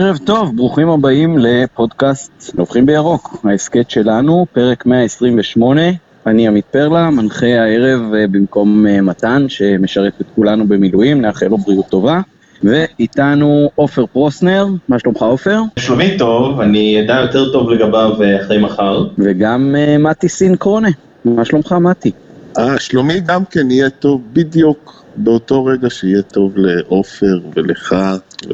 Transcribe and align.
ערב 0.00 0.18
טוב, 0.24 0.56
ברוכים 0.56 0.88
הבאים 0.88 1.38
לפודקאסט 1.38 2.54
נובחים 2.54 2.86
בירוק, 2.86 3.36
ההסכת 3.44 3.90
שלנו, 3.90 4.46
פרק 4.52 4.86
128. 4.86 5.80
אני 6.26 6.48
עמית 6.48 6.64
פרלה, 6.64 7.10
מנחה 7.10 7.46
הערב 7.46 8.00
אה, 8.14 8.26
במקום 8.26 8.86
אה, 8.86 9.00
מתן, 9.00 9.44
שמשרת 9.48 10.12
את 10.20 10.26
כולנו 10.34 10.68
במילואים, 10.68 11.20
נאחל 11.20 11.46
לו 11.46 11.58
בריאות 11.58 11.86
טובה. 11.88 12.20
ואיתנו 12.64 13.70
עופר 13.74 14.06
פרוסנר, 14.06 14.66
מה 14.88 14.98
שלומך 14.98 15.22
עופר? 15.22 15.60
שלומי 15.78 16.18
טוב, 16.18 16.60
אני 16.60 17.00
אדע 17.00 17.20
יותר 17.20 17.52
טוב 17.52 17.70
לגביו 17.70 18.22
אה, 18.22 18.40
אחרי 18.44 18.58
מחר. 18.58 19.04
וגם 19.18 19.74
מתי 19.98 20.28
סינקרונה, 20.28 20.88
מה 21.24 21.44
שלומך 21.44 21.72
מתי? 21.72 22.10
אה, 22.58 22.78
שלומי 22.78 23.20
גם 23.20 23.44
כן 23.44 23.70
יהיה 23.70 23.90
טוב 23.90 24.22
בדיוק 24.32 24.99
באותו 25.24 25.64
רגע 25.64 25.90
שיהיה 25.90 26.22
טוב 26.22 26.52
לעופר 26.56 27.40
ולך 27.56 27.96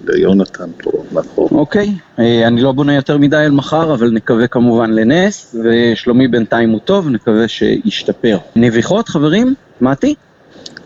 וליונתן 0.04 0.70
פה 0.82 0.90
מאחור. 1.12 1.48
אוקיי, 1.52 1.94
אה, 2.18 2.46
אני 2.46 2.60
לא 2.60 2.72
בונה 2.72 2.94
יותר 2.94 3.18
מדי 3.18 3.36
על 3.36 3.50
מחר, 3.50 3.94
אבל 3.94 4.10
נקווה 4.10 4.46
כמובן 4.46 4.90
לנס, 4.90 5.56
ושלומי 5.64 6.28
בינתיים 6.28 6.70
הוא 6.70 6.80
טוב, 6.80 7.08
נקווה 7.08 7.48
שישתפר. 7.48 8.38
נביחות, 8.56 9.08
חברים? 9.08 9.54
מתי? 9.80 10.14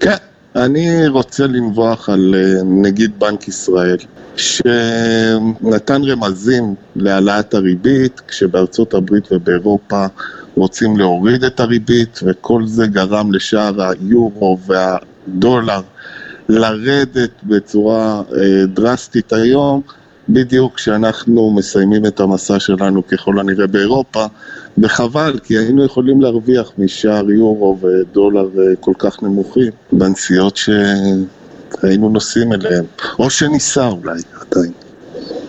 כן, 0.00 0.16
אני 0.56 1.08
רוצה 1.08 1.46
לנבוח 1.46 2.08
על 2.08 2.34
אה, 2.34 2.62
נגיד 2.64 3.18
בנק 3.18 3.48
ישראל, 3.48 3.96
שנתן 4.36 6.02
רמזים 6.04 6.74
להעלאת 6.96 7.54
הריבית, 7.54 8.20
כשבארצות 8.28 8.94
הברית 8.94 9.32
ובאירופה 9.32 10.06
רוצים 10.54 10.96
להוריד 10.96 11.44
את 11.44 11.60
הריבית, 11.60 12.20
וכל 12.22 12.66
זה 12.66 12.86
גרם 12.86 13.32
לשער 13.32 13.82
היורו 13.82 14.58
וה... 14.66 14.96
דולר 15.34 15.80
לרדת 16.48 17.30
בצורה 17.42 18.22
אה, 18.36 18.66
דרסטית 18.66 19.32
היום, 19.32 19.80
בדיוק 20.28 20.74
כשאנחנו 20.74 21.50
מסיימים 21.50 22.06
את 22.06 22.20
המסע 22.20 22.60
שלנו 22.60 23.06
ככל 23.06 23.40
הנראה 23.40 23.66
באירופה, 23.66 24.26
וחבל, 24.78 25.38
כי 25.44 25.58
היינו 25.58 25.84
יכולים 25.84 26.20
להרוויח 26.20 26.72
משער 26.78 27.30
יורו 27.30 27.78
ודולר 27.80 28.48
אה, 28.58 28.76
כל 28.80 28.92
כך 28.98 29.22
נמוכים 29.22 29.72
בנסיעות 29.92 30.56
שהיינו 30.56 32.08
נוסעים 32.08 32.52
אליהם, 32.52 32.84
או 33.18 33.30
שניסע 33.30 33.88
אולי 33.88 34.20
עדיין. 34.40 34.72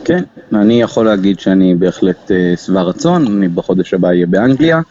כן, 0.05 0.23
אני 0.53 0.81
יכול 0.81 1.05
להגיד 1.05 1.39
שאני 1.39 1.75
בהחלט 1.75 2.31
אה, 2.31 2.53
שבע 2.65 2.81
רצון, 2.81 3.27
אני 3.27 3.47
בחודש 3.47 3.93
הבא 3.93 4.07
אהיה 4.07 4.25
באנגליה, 4.25 4.81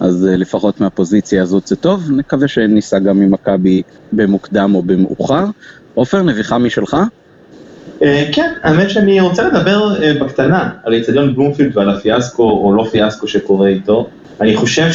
אז 0.00 0.26
אה, 0.30 0.36
לפחות 0.36 0.80
מהפוזיציה 0.80 1.42
הזאת 1.42 1.66
זה 1.66 1.76
טוב, 1.76 2.10
נקווה 2.10 2.48
שניסע 2.48 2.98
גם 2.98 3.20
ממכבי 3.20 3.82
במוקדם 4.12 4.74
או 4.74 4.82
במאוחר. 4.82 5.44
עופר, 5.94 6.22
נביכה 6.22 6.58
משלך? 6.58 6.96
אה, 8.02 8.28
כן, 8.32 8.52
האמת 8.62 8.90
שאני 8.90 9.20
רוצה 9.20 9.48
לדבר 9.48 10.02
אה, 10.02 10.14
בקטנה 10.20 10.70
על 10.84 10.92
איצטדיון 10.94 11.34
בלומפילד 11.34 11.76
ועל 11.76 11.90
הפיאסקו 11.90 12.42
או 12.42 12.74
לא 12.74 12.84
פיאסקו 12.90 13.28
שקורה 13.28 13.68
איתו. 13.68 14.08
אני 14.40 14.56
חושב 14.56 14.92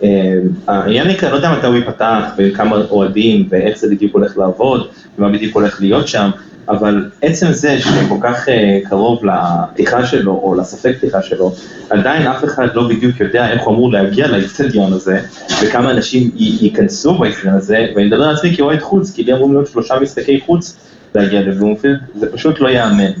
שהעניין 0.00 1.08
נקרא, 1.08 1.30
לא 1.30 1.36
יודע 1.36 1.52
מתי 1.52 1.66
הוא 1.66 1.76
ייפתח 1.76 2.24
וכמה 2.38 2.76
אוהדים 2.90 3.46
ואיך 3.50 3.78
זה 3.78 3.88
בדיוק 3.90 4.14
הולך 4.14 4.38
לעבוד 4.38 4.88
ומה 5.18 5.28
בדיוק 5.28 5.54
הולך 5.54 5.80
להיות 5.80 6.08
שם. 6.08 6.30
אבל 6.68 7.10
עצם 7.22 7.52
זה 7.52 7.78
שכל 7.78 8.16
כך 8.22 8.48
אה, 8.48 8.78
קרוב 8.88 9.22
לפתיחה 9.24 10.06
שלו, 10.06 10.32
או 10.32 10.54
לספק 10.54 10.96
פתיחה 10.96 11.22
שלו, 11.22 11.52
עדיין 11.90 12.26
אף 12.26 12.44
אחד 12.44 12.68
לא 12.74 12.88
בדיוק 12.88 13.20
יודע 13.20 13.50
איך 13.50 13.62
הוא 13.62 13.74
אמור 13.74 13.92
להגיע 13.92 14.28
לאצטדיון 14.28 14.92
הזה, 14.92 15.20
וכמה 15.62 15.90
אנשים 15.90 16.30
ייכנסו 16.34 17.18
באצטדיון 17.18 17.54
הזה, 17.54 17.86
ואני 17.94 18.06
מדבר 18.06 18.24
על 18.24 18.34
עצמי 18.34 18.56
כאוהד 18.56 18.80
חוץ, 18.80 19.12
כי 19.14 19.24
לי 19.24 19.32
אמורים 19.32 19.52
להיות 19.52 19.68
שלושה 19.68 20.00
משחקי 20.00 20.40
חוץ 20.40 20.76
להגיע 21.14 21.40
לבלומפילד, 21.40 21.98
זה 22.14 22.32
פשוט 22.32 22.60
לא 22.60 22.68
ייאמן. 22.68 23.12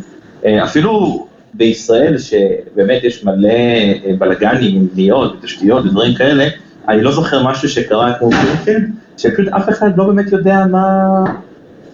אה, 0.44 0.64
אפילו 0.64 1.26
בישראל, 1.54 2.18
שבאמת 2.18 3.04
יש 3.04 3.24
מלא 3.24 3.48
אה, 3.48 4.12
בלאגנים 4.18 4.76
עם 4.76 4.88
בניות 4.92 5.36
ותשתיות 5.38 5.84
ודברים 5.84 6.14
כאלה, 6.14 6.48
אני 6.88 7.02
לא 7.02 7.12
זוכר 7.12 7.42
משהו 7.42 7.68
שקרה 7.68 8.12
כמו 8.18 8.30
בלומפילד, 8.30 8.90
שפשוט 9.16 9.48
אף 9.48 9.68
אחד 9.68 9.98
לא 9.98 10.04
באמת 10.04 10.32
יודע 10.32 10.66
מה... 10.70 11.24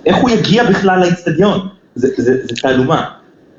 איך 0.06 0.16
הוא 0.16 0.30
יגיע 0.30 0.70
בכלל 0.70 1.00
לאיצטדיון? 1.00 1.68
זה, 1.94 2.36
תעלומה, 2.62 3.04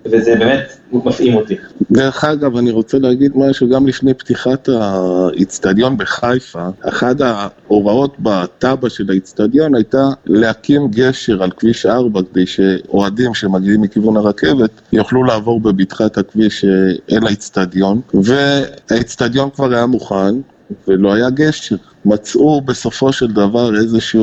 וזה 0.05 0.35
באמת 0.35 0.77
מפעים 0.91 1.35
אותי. 1.35 1.55
דרך 1.91 2.23
אגב, 2.23 2.57
אני 2.57 2.71
רוצה 2.71 2.99
להגיד 2.99 3.31
משהו, 3.35 3.69
גם 3.69 3.87
לפני 3.87 4.13
פתיחת 4.13 4.69
האיצטדיון 4.69 5.97
בחיפה, 5.97 6.67
אחת 6.81 7.15
ההוראות 7.21 8.15
בתב"ע 8.19 8.89
של 8.89 9.09
האיצטדיון 9.09 9.75
הייתה 9.75 10.07
להקים 10.25 10.87
גשר 10.87 11.43
על 11.43 11.51
כביש 11.51 11.85
4 11.85 12.21
כדי 12.31 12.45
שאוהדים 12.45 13.33
שמגיעים 13.33 13.81
מכיוון 13.81 14.17
הרכבת 14.17 14.71
יוכלו 14.93 15.23
לעבור 15.23 15.59
בבטחת 15.59 16.17
הכביש 16.17 16.65
אל 17.11 17.27
האיצטדיון, 17.27 18.01
והאיצטדיון 18.13 19.49
כבר 19.49 19.73
היה 19.73 19.85
מוכן, 19.85 20.35
ולא 20.87 21.13
היה 21.13 21.29
גשר. 21.29 21.75
מצאו 22.05 22.61
בסופו 22.61 23.13
של 23.13 23.27
דבר 23.27 23.75
איזושהי 23.75 24.19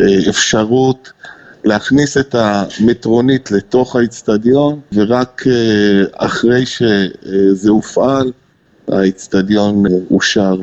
אה, 0.00 0.04
אפשרות 0.28 1.12
להכניס 1.64 2.16
את 2.16 2.34
המטרונית 2.38 3.50
לתוך 3.50 3.96
האיצטדיון, 3.96 4.80
ורק 4.92 5.42
אה, 5.46 6.02
אחרי 6.26 6.66
שזה 6.66 7.70
הופעל, 7.70 8.32
האיצטדיון 8.88 9.86
אה, 9.86 9.92
אושר 10.10 10.54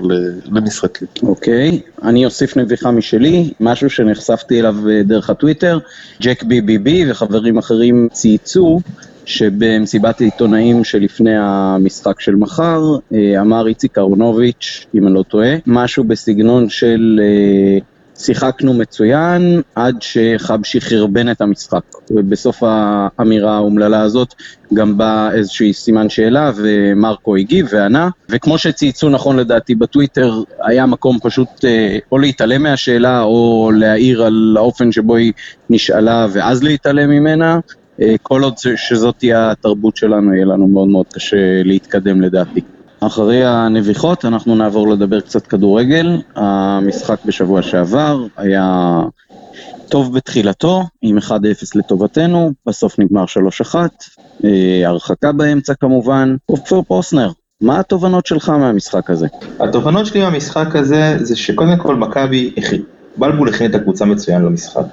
למשחקים. 0.51 1.07
אוקיי, 1.23 1.81
okay. 1.85 2.07
אני 2.07 2.25
אוסיף 2.25 2.57
נביכה 2.57 2.91
משלי, 2.91 3.53
משהו 3.59 3.89
שנחשפתי 3.89 4.59
אליו 4.59 4.89
אה, 4.89 5.03
דרך 5.03 5.29
הטוויטר, 5.29 5.79
ג'ק 6.21 6.43
בי 6.43 6.61
בי 6.61 6.77
בי 6.77 7.11
וחברים 7.11 7.57
אחרים 7.57 8.07
צייצו 8.11 8.79
שבמסיבת 9.25 10.21
העיתונאים 10.21 10.83
שלפני 10.83 11.37
המשחק 11.37 12.19
של 12.19 12.35
מחר, 12.35 12.81
אמר 13.41 13.67
איציק 13.67 13.97
אהרונוביץ', 13.97 14.85
אם 14.95 15.07
אני 15.07 15.13
לא 15.13 15.23
טועה, 15.23 15.55
משהו 15.67 16.03
בסגנון 16.03 16.69
של... 16.69 17.19
שיחקנו 18.19 18.73
מצוין 18.73 19.61
עד 19.75 19.95
שחבשי 20.01 20.81
חרבן 20.81 21.31
את 21.31 21.41
המשחק. 21.41 21.81
ובסוף 22.11 22.63
האמירה 22.65 23.55
האומללה 23.55 24.01
הזאת 24.01 24.33
גם 24.73 24.97
בא 24.97 25.31
איזשהי 25.31 25.73
סימן 25.73 26.09
שאלה 26.09 26.51
ומרקו 26.55 27.35
הגיב 27.35 27.67
וענה. 27.71 28.09
וכמו 28.29 28.57
שצייצו 28.57 29.09
נכון 29.09 29.37
לדעתי 29.37 29.75
בטוויטר, 29.75 30.43
היה 30.63 30.85
מקום 30.85 31.17
פשוט 31.21 31.65
אה, 31.65 31.97
או 32.11 32.17
להתעלם 32.17 32.63
מהשאלה 32.63 33.21
או 33.21 33.71
להעיר 33.75 34.23
על 34.23 34.55
האופן 34.57 34.91
שבו 34.91 35.15
היא 35.15 35.33
נשאלה 35.69 36.27
ואז 36.31 36.63
להתעלם 36.63 37.09
ממנה. 37.09 37.59
אה, 38.01 38.15
כל 38.21 38.43
עוד 38.43 38.53
שזאת 38.75 39.15
תהיה 39.17 39.51
התרבות 39.51 39.97
שלנו, 39.97 40.33
יהיה 40.33 40.45
לנו 40.45 40.67
מאוד 40.67 40.87
מאוד 40.87 41.05
קשה 41.13 41.63
להתקדם 41.63 42.21
לדעתי. 42.21 42.61
אחרי 42.99 43.45
הנביחות 43.45 44.25
אנחנו 44.25 44.55
נעבור 44.55 44.89
לדבר 44.89 45.19
קצת 45.19 45.47
כדורגל. 45.47 46.21
המשחק 46.35 47.19
בשבוע 47.25 47.61
שעבר 47.61 48.25
היה 48.37 49.01
טוב 49.89 50.13
בתחילתו, 50.15 50.83
עם 51.01 51.17
1-0 51.17 51.31
לטובתנו, 51.75 52.51
בסוף 52.65 52.99
נגמר 52.99 53.25
3-1, 53.73 53.75
אה, 54.43 54.81
הרחקה 54.85 55.31
באמצע 55.31 55.73
כמובן. 55.73 56.35
עופר 56.45 56.81
פרוסנר, 56.81 57.31
מה 57.61 57.79
התובנות 57.79 58.25
שלך 58.25 58.49
מהמשחק 58.49 59.09
הזה? 59.09 59.27
התובנות 59.59 60.05
שלי 60.05 60.21
מהמשחק 60.21 60.75
הזה 60.75 61.17
זה 61.19 61.35
שקודם 61.35 61.77
כל 61.77 61.95
מכבי, 61.95 62.53
בלבול 63.17 63.49
הכין 63.49 63.69
את 63.69 63.75
הקבוצה 63.75 64.05
מצוין 64.05 64.41
למשחק. 64.41 64.85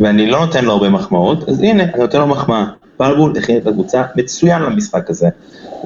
ואני 0.00 0.30
לא 0.30 0.46
נותן 0.46 0.64
לו 0.64 0.72
הרבה 0.72 0.88
מחמאות, 0.88 1.48
אז 1.48 1.60
הנה, 1.60 1.82
אני 1.82 1.98
נותן 1.98 2.18
לו 2.18 2.26
מחמאה. 2.26 2.64
בלבול 2.98 3.32
הכין 3.38 3.56
את 3.56 3.66
הקבוצה 3.66 4.02
מצוין 4.16 4.62
למשחק 4.62 5.10
הזה. 5.10 5.28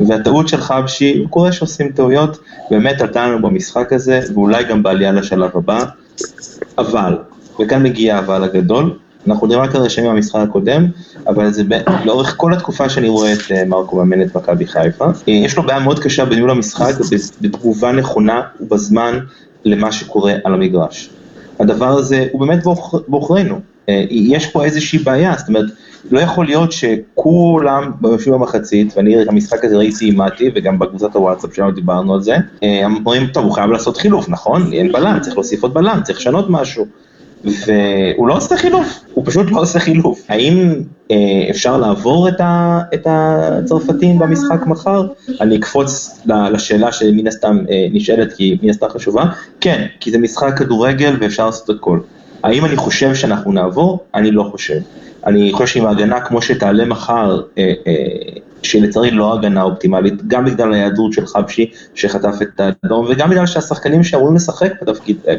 והטעות 0.09 0.49
של 0.49 0.61
חבשי, 0.61 1.25
קורה 1.31 1.53
שעושים 1.53 1.89
טעויות, 1.89 2.39
באמת 2.71 3.01
עלתה 3.01 3.27
לנו 3.27 3.43
במשחק 3.43 3.93
הזה, 3.93 4.21
ואולי 4.35 4.65
גם 4.65 4.83
בעלייה 4.83 5.13
לשלב 5.13 5.51
הבא, 5.55 5.85
אבל, 6.79 7.19
וכאן 7.61 7.83
מגיע 7.83 8.17
האבל 8.17 8.45
הגדול, 8.45 8.95
אנחנו 9.27 9.49
רק 9.51 9.75
על 9.75 9.83
רשמים 9.83 10.11
במשחק 10.11 10.41
הקודם, 10.41 10.87
אבל 11.27 11.53
זה 11.53 11.63
לאורך 12.05 12.35
כל 12.37 12.53
התקופה 12.53 12.89
שאני 12.89 13.09
רואה 13.09 13.33
את 13.33 13.39
אה, 13.51 13.65
מרקו 13.65 13.97
מאמן 13.97 14.23
את 14.23 14.37
מכבי 14.37 14.67
חיפה, 14.67 15.05
אה, 15.05 15.33
יש 15.33 15.57
לו 15.57 15.63
בעיה 15.63 15.79
מאוד 15.79 15.99
קשה 15.99 16.25
בניהול 16.25 16.51
המשחק, 16.51 16.93
בתגובה 17.41 17.93
נכונה 17.93 18.43
ובזמן 18.61 19.19
למה 19.65 19.93
שקורה 19.93 20.35
על 20.45 20.55
המגרש. 20.55 21.11
הדבר 21.61 21.89
הזה 21.89 22.27
הוא 22.33 22.41
באמת 22.41 22.65
בעוכרינו, 23.09 23.61
אה, 23.89 24.05
יש 24.11 24.47
פה 24.47 24.65
איזושהי 24.65 24.99
בעיה, 24.99 25.35
זאת 25.39 25.49
אומרת, 25.49 25.71
לא 26.11 26.21
יכול 26.21 26.47
להיות 26.47 26.73
שכולם 26.73 27.93
יושבים 28.03 28.35
במחצית, 28.35 28.97
ואני 28.97 29.23
את 29.23 29.29
המשחק 29.29 29.65
הזה 29.65 29.77
ראיתי 29.77 30.09
עם 30.09 30.21
מתי, 30.21 30.51
וגם 30.55 30.79
בקבוצת 30.79 31.17
הוואטסאפ 31.17 31.55
שלנו 31.55 31.71
דיברנו 31.71 32.15
על 32.15 32.23
זה, 32.23 32.37
אה, 32.63 32.85
אומרים, 32.85 33.27
טוב, 33.27 33.45
הוא 33.45 33.53
חייב 33.53 33.71
לעשות 33.71 33.97
חילוף, 33.97 34.29
נכון? 34.29 34.73
אין 34.73 34.93
בלם, 34.93 35.19
צריך 35.21 35.37
להוסיף 35.37 35.63
עוד 35.63 35.75
בלם, 35.75 36.01
צריך 36.05 36.19
לשנות 36.19 36.47
משהו. 36.49 36.87
והוא 37.45 38.29
לא 38.29 38.37
עושה 38.37 38.57
חילוף, 38.57 39.01
הוא 39.15 39.25
פשוט 39.27 39.51
לא 39.51 39.61
עושה 39.61 39.79
חילוף. 39.79 40.21
האם 40.29 40.75
אה, 41.11 41.17
אפשר 41.51 41.77
לעבור 41.77 42.29
את, 42.29 42.41
ה, 42.41 42.81
את 42.95 43.07
הצרפתים 43.07 44.19
במשחק 44.19 44.67
מחר? 44.67 45.07
אני 45.41 45.57
אקפוץ 45.57 46.21
לשאלה 46.27 46.93
שמן 46.93 47.27
הסתם 47.27 47.59
אה, 47.71 47.87
נשאלת 47.93 48.33
כי 48.33 48.59
מן 48.63 48.71
הסתם 48.71 48.89
חשובה. 48.89 49.25
כן, 49.61 49.87
כי 50.01 50.11
זה 50.11 50.19
משחק 50.19 50.59
כדורגל 50.59 51.17
ואפשר 51.21 51.47
לעשות 51.47 51.71
הכל. 51.71 51.99
האם 52.43 52.65
אני 52.65 52.77
חושב 52.77 53.15
שאנחנו 53.15 53.53
נעבור? 53.53 54.05
אני 54.15 54.31
לא 54.31 54.43
חושב. 54.43 54.81
אני 55.27 55.53
חושב 55.53 55.67
שעם 55.67 55.87
ההגנה 55.87 56.21
כמו 56.21 56.43
שתעלה 56.43 56.85
מחר, 56.85 57.41
אה, 57.59 57.73
אה, 57.87 57.95
שלצערי 58.63 59.11
לא 59.11 59.35
הגנה 59.35 59.63
אופטימלית, 59.63 60.27
גם 60.27 60.45
בגלל 60.45 60.73
ההיעדרות 60.73 61.13
של 61.13 61.27
חבשי 61.27 61.71
שחטף 61.95 62.35
את 62.43 62.61
האדום, 62.61 63.07
וגם 63.11 63.31
בגלל 63.31 63.47
שהשחקנים 63.47 64.05
שאמורים 64.05 64.37
לשחק 64.37 64.73
בתפקיד, 64.83 65.17
אה, 65.29 65.35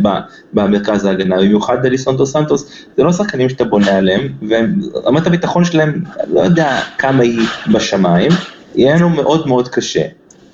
במרכז 0.53 1.05
ההגנה, 1.05 1.38
במיוחד 1.38 1.85
אליסונטו 1.85 2.25
סנטוס, 2.25 2.85
זה 2.97 3.03
לא 3.03 3.11
שחקנים 3.11 3.50
שאתה 3.50 3.63
בונה 3.63 3.97
עליהם, 3.97 4.27
ורמת 4.50 5.27
הביטחון 5.27 5.65
שלהם, 5.65 6.03
לא 6.27 6.39
יודע 6.41 6.79
כמה 6.97 7.23
היא 7.23 7.47
בשמיים, 7.73 8.31
יהיה 8.75 8.95
לנו 8.95 9.09
מאוד 9.09 9.47
מאוד 9.47 9.67
קשה. 9.67 10.03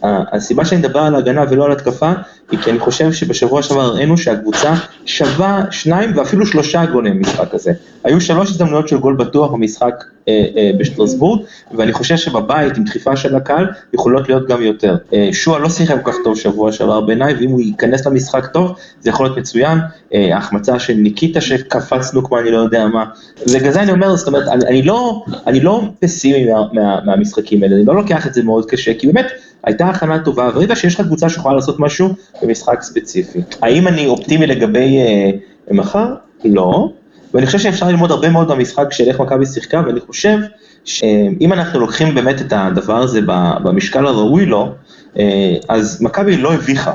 הסיבה 0.04 0.66
שאני 0.66 0.82
מדבר 0.82 1.00
על 1.00 1.16
ההגנה 1.16 1.46
ולא 1.50 1.66
על 1.66 1.72
התקפה, 1.72 2.12
היא 2.52 2.60
כי 2.60 2.72
אני 2.72 2.80
חושב 2.80 3.12
שבשבוע 3.12 3.62
שעבר 3.62 3.82
הראינו 3.82 4.18
שהקבוצה 4.18 4.74
שווה 5.06 5.64
שניים 5.72 6.12
ואפילו 6.16 6.46
שלושה 6.46 6.86
גולים 6.86 7.18
במשחק 7.18 7.54
הזה. 7.54 7.72
היו 8.04 8.22
שלוש 8.22 8.50
הזדמנויות 8.50 8.88
של 8.88 8.98
גול 8.98 9.16
בטוח 9.16 9.52
במשחק 9.52 10.04
אה, 10.28 10.46
אה, 10.56 10.72
בשטרסבורג, 10.78 11.42
ואני 11.78 11.94
חושב 11.94 12.18
שבבית 12.18 12.78
עם 12.78 12.84
דחיפה 12.84 13.16
של 13.16 13.36
הקהל 13.36 13.68
יכולות 13.94 14.30
להיות 14.30 14.48
גם 14.48 14.62
יותר. 14.62 14.98
אה, 15.14 15.30
שועה 15.32 15.60
לא 15.60 15.70
שיחק 15.70 15.96
כל 16.04 16.12
כך 16.12 16.18
טוב 16.24 16.38
שבוע 16.38 16.72
שעבר 16.72 17.02
בעיניי, 17.02 17.34
ואם 17.34 17.50
הוא 17.50 17.62
ייכנס 17.62 18.08
למשחק 18.08 18.46
טוב, 18.46 18.76
זה 19.02 19.10
יכול 19.10 19.26
להיות 19.26 19.38
מצוין. 19.38 19.80
אה, 20.14 20.38
החמצה 20.38 20.80
של 20.80 20.94
ניקיטה 20.94 21.42
שקפצנו 21.42 22.24
כמו 22.24 22.40
אני 22.40 22.52
לא 22.52 22.58
יודע 22.58 22.88
מה. 22.88 23.06
ובגלל 23.48 23.72
זה 23.72 23.82
אני 23.82 23.92
אומר, 23.92 24.16
זאת 24.16 24.28
אומרת, 24.28 24.48
אני, 24.48 24.66
אני, 24.66 24.82
לא, 24.82 25.24
אני 25.48 25.60
לא 25.60 25.84
פסימי 26.00 26.52
מה, 26.52 26.62
מה, 26.74 27.00
מהמשחקים 27.06 27.64
האלה, 27.64 27.76
אני 27.76 27.86
לא 27.86 27.96
לוקח 27.96 28.28
את 28.28 28.34
זה 28.34 28.44
מאוד 28.44 28.66
קשה, 28.66 28.94
כי 28.94 29.08
באמת, 29.08 29.26
הייתה 29.64 29.90
הכנה 29.90 30.20
טובה, 30.20 30.50
וראית 30.54 30.70
שיש 30.76 31.00
לך 31.00 31.06
קבוצה 31.06 31.30
שיכולה 31.30 31.56
לעשות 31.56 31.80
משהו 31.80 32.10
במשחק 32.42 32.82
ספציפי. 32.82 33.40
האם 33.62 33.88
אני 33.88 34.06
אופטימי 34.06 34.48
לגבי 34.48 34.98
אה, 34.98 35.32
מחר? 35.72 36.14
לא. 36.46 36.90
ואני 37.34 37.46
חושב 37.46 37.60
שאפשר 37.60 37.88
ללמוד 37.88 38.12
הרבה 38.12 38.30
מאוד 38.30 38.52
במשחק 38.52 38.94
של 38.94 39.04
איך 39.08 39.20
מכבי 39.20 39.46
שיחקה, 39.46 39.82
ואני 39.86 40.00
חושב 40.00 40.38
שאם 40.86 41.54
אנחנו 41.54 41.80
לוקחים 41.80 42.16
באמת 42.16 42.42
את 42.42 42.54
הדבר 42.56 42.98
הזה 42.98 43.22
במשקל 43.64 44.06
הראוי 44.06 44.46
לו, 44.46 44.72
אה, 45.18 45.56
אז 45.70 46.02
מכבי 46.02 46.38
לא 46.38 46.54
הביכה. 46.54 46.94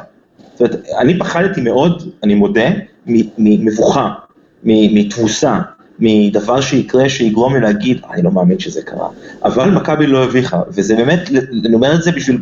זאת 0.53 0.61
אומרת, 0.61 0.85
אני 0.99 1.19
פחדתי 1.19 1.61
מאוד, 1.61 2.03
אני 2.23 2.35
מודה, 2.35 2.69
ממבוכה, 3.39 4.11
מתבוסה, 4.65 5.59
מדבר 5.99 6.61
שיקרה 6.61 7.09
שיגרום 7.09 7.55
לי 7.55 7.61
להגיד, 7.61 8.01
אני 8.13 8.23
לא 8.23 8.31
מאמין 8.31 8.59
שזה 8.59 8.83
קרה. 8.83 9.09
אבל 9.45 9.71
מכבי 9.71 10.07
לא 10.07 10.25
הביכה, 10.25 10.61
וזה 10.69 10.97
באמת, 10.97 11.31
אני 11.65 11.75
אומר 11.75 11.95
את 11.95 12.03
זה 12.03 12.13
בשביל, 12.13 12.39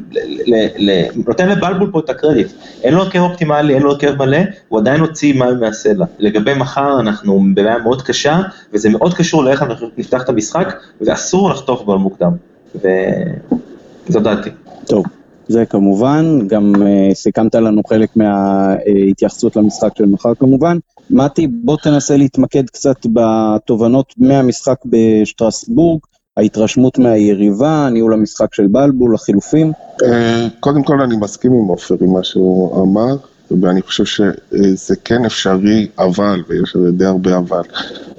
נותן 1.26 1.49
לבלבול 1.49 1.90
פה 1.93 1.99
את 1.99 2.10
הקרדיט. 2.10 2.46
אין 2.82 2.94
לו 2.94 3.00
הרכב 3.00 3.19
אופטימלי, 3.19 3.75
אין 3.75 3.82
לו 3.82 3.90
הרכב 3.90 4.14
מלא, 4.19 4.38
הוא 4.69 4.81
עדיין 4.81 5.00
הוציא 5.00 5.34
מים 5.34 5.60
מהסלע. 5.60 6.06
לגבי 6.19 6.54
מחר, 6.54 7.00
אנחנו 7.00 7.40
בבעיה 7.54 7.78
מאוד 7.78 8.02
קשה, 8.02 8.40
וזה 8.72 8.90
מאוד 8.90 9.14
קשור 9.14 9.44
לאיך 9.44 9.62
אנחנו 9.62 9.88
נפתח 9.99 10.22
את 10.22 10.28
המשחק, 10.28 10.75
ואסור 11.00 11.50
לחטוף 11.50 11.84
גול 11.84 11.99
מוקדם. 11.99 12.32
וזו 12.75 14.20
דעתי. 14.20 14.50
טוב. 14.87 15.04
זה 15.49 15.66
כמובן, 15.66 16.38
גם 16.46 16.72
uh, 16.75 17.14
סיכמת 17.14 17.54
לנו 17.54 17.82
חלק 17.88 18.08
מההתייחסות 18.16 19.56
למשחק 19.56 19.96
של 19.99 20.06
מחר 20.06 20.34
כמובן. 20.34 20.78
מתי, 21.10 21.46
בוא 21.46 21.76
תנסה 21.82 22.16
להתמקד 22.16 22.70
קצת 22.70 22.96
בתובנות 23.12 24.14
מהמשחק 24.19 24.78
בשטרסבורג, 24.87 26.00
ההתרשמות 26.37 26.99
מהיריבה, 26.99 27.88
ניהול 27.93 28.12
המשחק 28.12 28.54
של 28.54 28.66
בלבול, 28.66 29.14
החילופים. 29.14 29.72
אה, 30.02 30.49
קודם 30.60 30.82
כל 30.82 31.00
אני 31.00 31.16
מסכים 31.16 31.52
עם 31.52 31.69
עופר 31.69 31.96
עם 32.00 32.12
מה 32.12 32.25
שהוא 32.25 32.82
אמר, 32.82 33.16
ואני 33.60 33.82
חושב 33.82 34.04
שזה 34.04 34.96
כן 35.04 35.25
אפשרי, 35.25 35.87
אבל, 35.99 36.43
ויש 36.49 36.76
לזה 36.76 36.93
די 36.93 37.04
הרבה 37.04 37.37
אבל. 37.37 37.62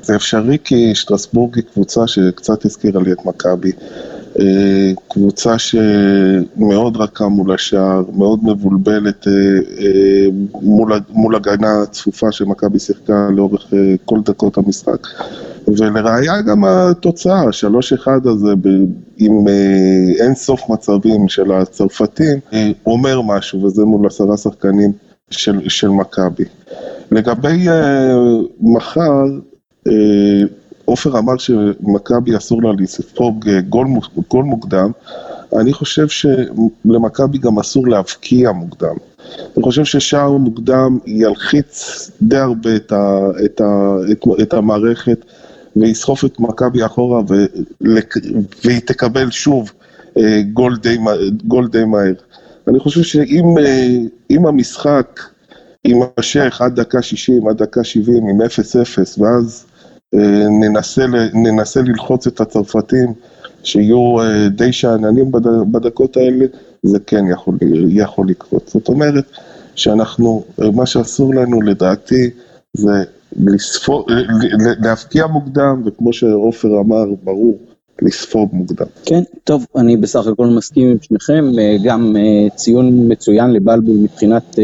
זה 0.01 0.15
אפשרי 0.15 0.57
כי 0.63 0.95
שטרסבורג 0.95 1.55
היא 1.55 1.63
קבוצה 1.73 2.07
שקצת 2.07 2.65
הזכירה 2.65 3.01
לי 3.01 3.11
את 3.11 3.25
מכבי. 3.25 3.71
אה, 4.39 4.91
קבוצה 5.09 5.59
שמאוד 5.59 6.97
רכה 6.97 7.27
מול 7.27 7.53
השער, 7.53 8.03
מאוד 8.13 8.39
מבולבלת 8.43 9.27
אה, 9.27 9.33
אה, 9.79 10.25
מול, 10.61 10.93
מול 11.09 11.35
הגנה 11.35 11.85
צפופה 11.91 12.31
שמכבי 12.31 12.79
שיחקה 12.79 13.27
לאורך 13.35 13.73
כל 14.05 14.19
דקות 14.25 14.57
המשחק. 14.57 15.07
ולראיה 15.67 16.41
גם 16.41 16.65
התוצאה, 16.65 17.43
3-1 17.43 18.07
הזה 18.25 18.53
עם 19.17 19.47
אין 20.19 20.35
סוף 20.35 20.69
מצבים 20.69 21.27
של 21.27 21.51
הצרפתים, 21.51 22.39
אומר 22.85 23.21
משהו, 23.21 23.63
וזה 23.63 23.85
מול 23.85 24.07
עשרה 24.07 24.37
שחקנים 24.37 24.91
של, 25.29 25.69
של 25.69 25.89
מכבי. 25.89 26.43
לגבי 27.11 27.67
מחר, 28.61 29.23
עופר 30.85 31.19
אמר 31.19 31.37
שמכבי 31.37 32.37
אסור 32.37 32.63
לה 32.63 32.69
לספוג 32.79 33.49
אה, 33.49 33.61
גול, 33.61 33.87
גול 34.29 34.43
מוקדם, 34.45 34.91
אני 35.59 35.73
חושב 35.73 36.07
שלמכבי 36.07 37.37
גם 37.37 37.59
אסור 37.59 37.87
להבקיע 37.87 38.51
מוקדם. 38.51 38.95
אני 39.57 39.63
חושב 39.63 39.85
ששער 39.85 40.31
מוקדם 40.31 40.97
ילחיץ 41.05 42.11
די 42.21 42.37
הרבה 42.37 42.75
את, 42.75 42.91
ה, 42.91 43.29
את, 43.45 43.61
ה, 43.61 43.95
את, 44.11 44.23
את 44.41 44.53
המערכת 44.53 45.25
ויסחוף 45.75 46.25
את 46.25 46.39
מכבי 46.39 46.85
אחורה 46.85 47.21
ולק, 47.27 48.15
והיא 48.65 48.79
תקבל 48.79 49.31
שוב 49.31 49.71
אה, 50.17 50.41
גול 50.53 50.77
די, 50.77 50.97
גול 51.47 51.67
די 51.67 51.85
מהר. 51.85 52.13
אני 52.67 52.79
חושב 52.79 53.03
שאם 53.03 53.57
אה, 53.57 54.47
המשחק 54.49 55.19
יימשך 55.85 56.61
עד 56.61 56.75
דקה 56.79 57.01
60, 57.01 57.47
עד 57.47 57.57
דקה 57.57 57.83
70 57.83 58.27
עם 58.27 58.41
0-0 58.41 58.45
ואז 59.17 59.65
ננסה, 60.59 61.05
ננסה 61.33 61.81
ללחוץ 61.81 62.27
את 62.27 62.41
הצרפתים 62.41 63.13
שיהיו 63.63 64.19
אה, 64.19 64.49
די 64.49 64.73
שאננים 64.73 65.31
בדקות 65.71 66.17
האלה, 66.17 66.45
זה 66.83 66.99
כן 66.99 67.25
יכול, 67.31 67.57
יכול 67.89 68.27
לקרות. 68.29 68.69
זאת 68.73 68.87
אומרת 68.87 69.25
שאנחנו, 69.75 70.43
אה, 70.61 70.71
מה 70.71 70.85
שאסור 70.85 71.35
לנו 71.35 71.61
לדעתי 71.61 72.29
זה 72.73 73.03
לספור, 73.37 74.05
להפקיע 74.79 75.27
מוקדם, 75.27 75.81
וכמו 75.85 76.13
שעופר 76.13 76.79
אמר, 76.79 77.05
ברור, 77.23 77.57
לספוג 78.01 78.49
מוקדם. 78.53 78.85
כן, 79.05 79.21
טוב, 79.43 79.65
אני 79.75 79.97
בסך 79.97 80.27
הכל 80.27 80.47
מסכים 80.47 80.87
עם 80.87 80.97
שניכם, 81.01 81.45
גם 81.83 82.15
ציון 82.55 83.11
מצוין 83.11 83.49
לבלבול 83.51 83.95
מבחינת 83.97 84.59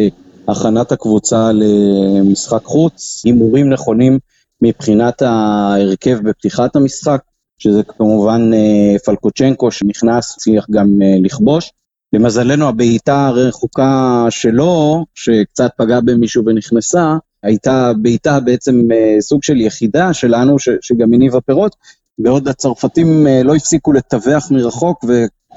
הכנת 0.48 0.92
הקבוצה 0.92 1.52
למשחק 1.54 2.64
חוץ, 2.64 3.22
הימורים 3.26 3.70
נכונים. 3.70 4.20
מבחינת 4.62 5.22
ההרכב 5.22 6.20
בפתיחת 6.24 6.76
המשחק, 6.76 7.22
שזה 7.58 7.84
כמובן 7.84 8.54
אה, 8.54 9.00
פלקוצ'נקו 9.06 9.72
שנכנס, 9.72 10.34
הצליח 10.36 10.66
גם 10.72 10.88
אה, 11.02 11.16
לכבוש. 11.22 11.72
למזלנו 12.14 12.68
הבעיטה 12.68 13.28
הרחוקה 13.28 14.26
שלו, 14.30 15.06
שקצת 15.16 15.72
פגעה 15.78 16.02
במישהו 16.02 16.44
ונכנסה, 16.46 17.18
הייתה 17.44 17.92
בעיטה 18.02 18.40
בעצם 18.40 18.92
אה, 18.92 19.22
סוג 19.22 19.44
של 19.44 19.62
יחידה 19.62 20.14
שלנו, 20.14 20.56
שגם 20.60 21.14
הניבה 21.14 21.42
פירות, 21.42 21.76
בעוד 22.20 22.48
הצרפתים 22.48 23.28
לא 23.44 23.56
הפסיקו 23.56 23.94
לטווח 23.94 24.52
מרחוק, 24.52 25.06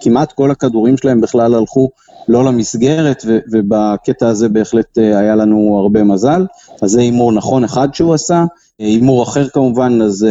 וכמעט 0.03 0.33
כל 0.33 0.51
הכדורים 0.51 0.97
שלהם 0.97 1.21
בכלל 1.21 1.55
הלכו 1.55 1.91
לא 2.29 2.45
למסגרת, 2.45 3.23
ו, 3.27 3.39
ובקטע 3.51 4.29
הזה 4.29 4.49
בהחלט 4.49 4.99
היה 4.99 5.35
לנו 5.35 5.79
הרבה 5.79 6.05
מזל. 6.05 6.47
אז 6.83 6.91
זה 6.91 7.01
הימור 7.01 7.33
נכון 7.33 7.65
אחד 7.65 7.95
שהוא 7.95 8.15
עשה. 8.15 8.45
הימור 8.79 9.23
אחר 9.23 9.49
כמובן, 9.49 10.03
אז 10.03 10.27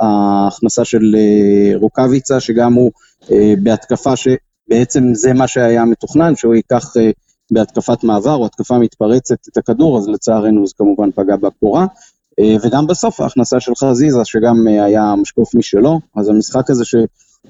ההכנסה 0.00 0.84
של 0.84 1.16
אה, 1.18 1.76
רוקאביצה, 1.76 2.40
שגם 2.40 2.74
הוא 2.74 2.90
אה, 3.32 3.54
בהתקפה 3.62 4.12
שבעצם 4.16 5.14
זה 5.14 5.32
מה 5.32 5.48
שהיה 5.48 5.84
מתוכנן, 5.84 6.36
שהוא 6.36 6.54
ייקח 6.54 6.96
אה, 6.96 7.10
בהתקפת 7.50 8.04
מעבר 8.04 8.34
או 8.34 8.46
התקפה 8.46 8.78
מתפרצת 8.78 9.48
את 9.48 9.56
הכדור, 9.56 9.98
אז 9.98 10.08
לצערנו 10.08 10.66
זה 10.66 10.72
כמובן 10.78 11.10
פגע 11.10 11.36
בקורה. 11.36 11.86
וגם 12.62 12.86
בסוף 12.86 13.20
ההכנסה 13.20 13.60
של 13.60 13.72
חזיזה, 13.74 14.18
שגם 14.24 14.66
היה 14.66 15.14
משקוף 15.16 15.54
משלו, 15.54 16.00
אז 16.16 16.28
המשחק 16.28 16.70
הזה 16.70 16.84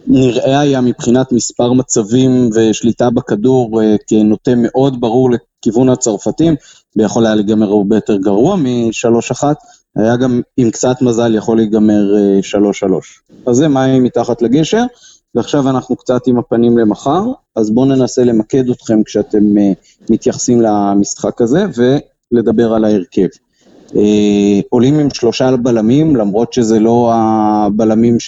שנראה 0.06 0.60
היה 0.60 0.80
מבחינת 0.80 1.32
מספר 1.32 1.72
מצבים 1.72 2.50
ושליטה 2.54 3.10
בכדור 3.10 3.80
כנוטה 4.06 4.50
מאוד 4.56 5.00
ברור 5.00 5.30
לכיוון 5.30 5.88
הצרפתים, 5.88 6.54
ויכול 6.96 7.26
היה 7.26 7.34
להיגמר 7.34 7.66
הרבה 7.66 7.96
יותר 7.96 8.16
גרוע 8.16 8.56
משלוש 8.56 9.30
אחת, 9.30 9.56
היה 9.96 10.16
גם 10.16 10.40
עם 10.56 10.70
קצת 10.70 11.02
מזל 11.02 11.34
יכול 11.34 11.56
להיגמר 11.56 12.14
3-3. 12.52 12.54
אה, 12.54 12.98
אז 13.46 13.56
זה 13.56 13.68
מים 13.68 14.04
מתחת 14.04 14.42
לגשר, 14.42 14.84
ועכשיו 15.34 15.68
אנחנו 15.70 15.96
קצת 15.96 16.26
עם 16.26 16.38
הפנים 16.38 16.78
למחר, 16.78 17.22
אז 17.56 17.70
בואו 17.70 17.86
ננסה 17.86 18.24
למקד 18.24 18.70
אתכם 18.70 19.02
כשאתם 19.02 19.58
אה, 19.58 19.72
מתייחסים 20.10 20.60
למשחק 20.60 21.40
הזה, 21.40 21.66
ולדבר 22.32 22.74
על 22.74 22.84
ההרכב. 22.84 23.26
אה, 23.96 24.60
עולים 24.70 24.98
עם 24.98 25.10
שלושה 25.10 25.56
בלמים, 25.56 26.16
למרות 26.16 26.52
שזה 26.52 26.80
לא 26.80 27.12
הבלמים 27.14 28.20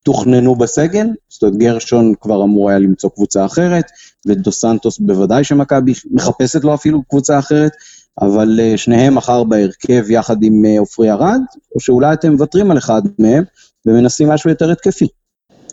שתוכננו 0.00 0.54
בסגל, 0.54 1.06
זאת 1.28 1.42
אומרת 1.42 1.56
גרשון 1.56 2.12
כבר 2.20 2.44
אמור 2.44 2.70
היה 2.70 2.78
למצוא 2.78 3.10
קבוצה 3.10 3.44
אחרת, 3.44 3.84
ודו 4.26 4.52
סנטוס 4.52 4.98
בוודאי 4.98 5.44
שמכבי 5.44 5.92
מחפשת 6.10 6.64
לו 6.64 6.74
אפילו 6.74 7.02
קבוצה 7.02 7.38
אחרת, 7.38 7.72
אבל 8.20 8.60
אה, 8.62 8.76
שניהם 8.76 9.14
מחר 9.14 9.44
בהרכב 9.44 10.10
יחד 10.10 10.42
עם 10.42 10.64
אה, 10.64 10.78
עופרי 10.78 11.10
ארד, 11.10 11.40
או 11.74 11.80
שאולי 11.80 12.12
אתם 12.12 12.32
מוותרים 12.32 12.70
על 12.70 12.78
אחד 12.78 13.02
מהם 13.18 13.44
ומנסים 13.86 14.28
משהו 14.28 14.50
יותר 14.50 14.70
התקפי. 14.70 15.06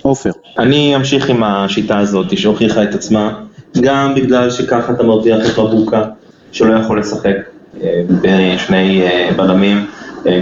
עופר. 0.02 0.32
אני 0.60 0.96
אמשיך 0.96 1.30
עם 1.30 1.44
השיטה 1.44 2.00
הזאת 2.00 2.38
שהוכיחה 2.38 2.84
את 2.84 2.96
עצמה, 2.96 3.44
גם 3.82 4.16
בגלל 4.16 4.52
שככה 4.52 4.94
אתה 4.94 5.04
מרוויח 5.04 5.50
את 5.50 5.60
מבוקה, 5.60 6.04
שלא 6.52 6.80
יכול 6.80 7.00
לשחק 7.00 7.36
אה, 7.82 8.02
בשני 8.22 9.04
בלמים, 9.36 9.86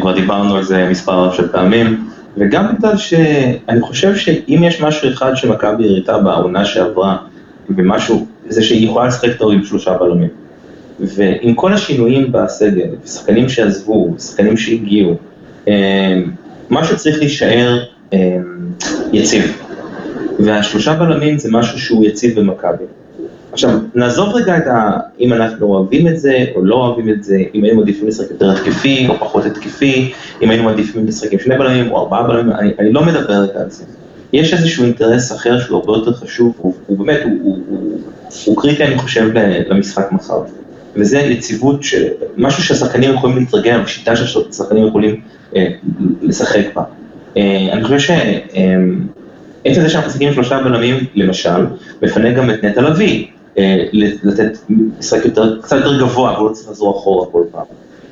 כבר 0.01 0.15
דיברנו 0.15 0.55
על 0.55 0.63
זה 0.63 0.87
מספר 0.89 1.33
של 1.33 1.47
פעמים, 1.47 2.12
וגם 2.37 2.75
בגלל 2.77 2.97
שאני 2.97 3.81
חושב 3.81 4.15
שאם 4.15 4.61
יש 4.63 4.81
משהו 4.81 5.09
אחד 5.09 5.35
שמכבי 5.35 5.89
הראתה 5.89 6.17
בעונה 6.17 6.65
שעברה, 6.65 7.17
ומשהו, 7.69 8.27
זה 8.49 8.63
שהיא 8.63 8.87
יכולה 8.87 9.07
לשחק 9.07 9.37
טוב 9.37 9.51
עם 9.51 9.63
שלושה 9.65 9.97
בלמים. 9.97 10.29
ועם 10.99 11.53
כל 11.53 11.73
השינויים 11.73 12.31
בסגל, 12.31 12.87
שחקנים 13.05 13.49
שעזבו, 13.49 14.15
שחקנים 14.19 14.57
שהגיעו, 14.57 15.15
אה, 15.67 16.21
משהו 16.69 16.97
צריך 16.97 17.19
להישאר 17.19 17.83
אה, 18.13 18.37
יציב. 19.13 19.61
והשלושה 20.39 20.93
בלמים 20.93 21.37
זה 21.37 21.49
משהו 21.51 21.79
שהוא 21.79 22.05
יציב 22.05 22.39
במכבי. 22.39 22.83
עכשיו, 23.53 23.79
נעזוב 23.95 24.35
רגע 24.35 24.57
את 24.57 24.67
ה... 24.67 24.97
אם 25.19 25.33
אנחנו 25.33 25.67
אוהבים 25.67 26.07
את 26.07 26.19
זה 26.19 26.45
או 26.55 26.65
לא 26.65 26.75
אוהבים 26.75 27.09
את 27.09 27.23
זה, 27.23 27.37
אם 27.55 27.63
היינו 27.63 27.79
מעדיפים 27.79 28.07
לשחק 28.07 28.31
יותר 28.31 28.51
התקפי 28.51 29.07
או 29.09 29.19
פחות 29.19 29.45
התקפי, 29.45 30.13
אם 30.41 30.49
היינו 30.49 30.63
מעדיפים 30.63 31.07
לשחק 31.07 31.33
עם 31.33 31.39
שני 31.39 31.57
בלמים 31.57 31.91
או 31.91 31.99
ארבעה 31.99 32.23
בלמים, 32.23 32.51
אני, 32.51 32.71
אני 32.79 32.93
לא 32.93 33.05
מדבר 33.05 33.33
רגע 33.33 33.59
על 33.59 33.69
זה. 33.69 33.83
יש 34.33 34.53
איזשהו 34.53 34.83
אינטרס 34.83 35.31
אחר 35.31 35.59
שהוא 35.59 35.79
הרבה 35.79 35.93
יותר 35.93 36.13
חשוב, 36.13 36.53
הוא, 36.57 36.73
הוא 36.87 36.97
באמת, 36.97 37.19
הוא, 37.23 37.33
הוא, 37.43 37.59
הוא, 37.67 37.99
הוא 38.45 38.61
קריטי 38.61 38.83
אני 38.83 38.97
חושב 38.97 39.29
למשחק 39.69 40.11
מחר. 40.11 40.43
וזה 40.95 41.19
יציבות, 41.19 41.81
משהו 42.37 42.63
שהשחקנים 42.63 43.13
יכולים 43.13 43.37
להתרגל, 43.37 43.85
שיטה 43.85 44.15
שהשחקנים 44.15 44.87
יכולים 44.87 45.21
אה, 45.55 45.67
לשחק 46.21 46.65
בה. 46.75 46.83
אה, 47.37 47.69
אני 47.71 47.83
חושב 47.83 47.99
שעצם 47.99 49.81
זה 49.81 49.89
שאנחנו 49.89 50.09
משחקים 50.09 50.27
עם 50.27 50.33
שלושה 50.33 50.59
בלמים, 50.63 50.95
למשל, 51.15 51.65
מפנה 52.01 52.31
גם 52.31 52.49
את 52.49 52.63
נטע 52.63 52.81
לביא, 52.81 53.25
אה, 53.27 53.32
לתת 54.23 54.57
משחק 54.99 55.25
יותר, 55.25 55.61
קצת 55.61 55.75
יותר 55.75 55.99
גבוה, 55.99 56.33
והוא 56.33 56.49
לא 56.49 56.53
צריך 56.53 56.69
לחזור 56.69 56.99
אחורה 56.99 57.25
כל 57.31 57.43
פעם. 57.51 57.65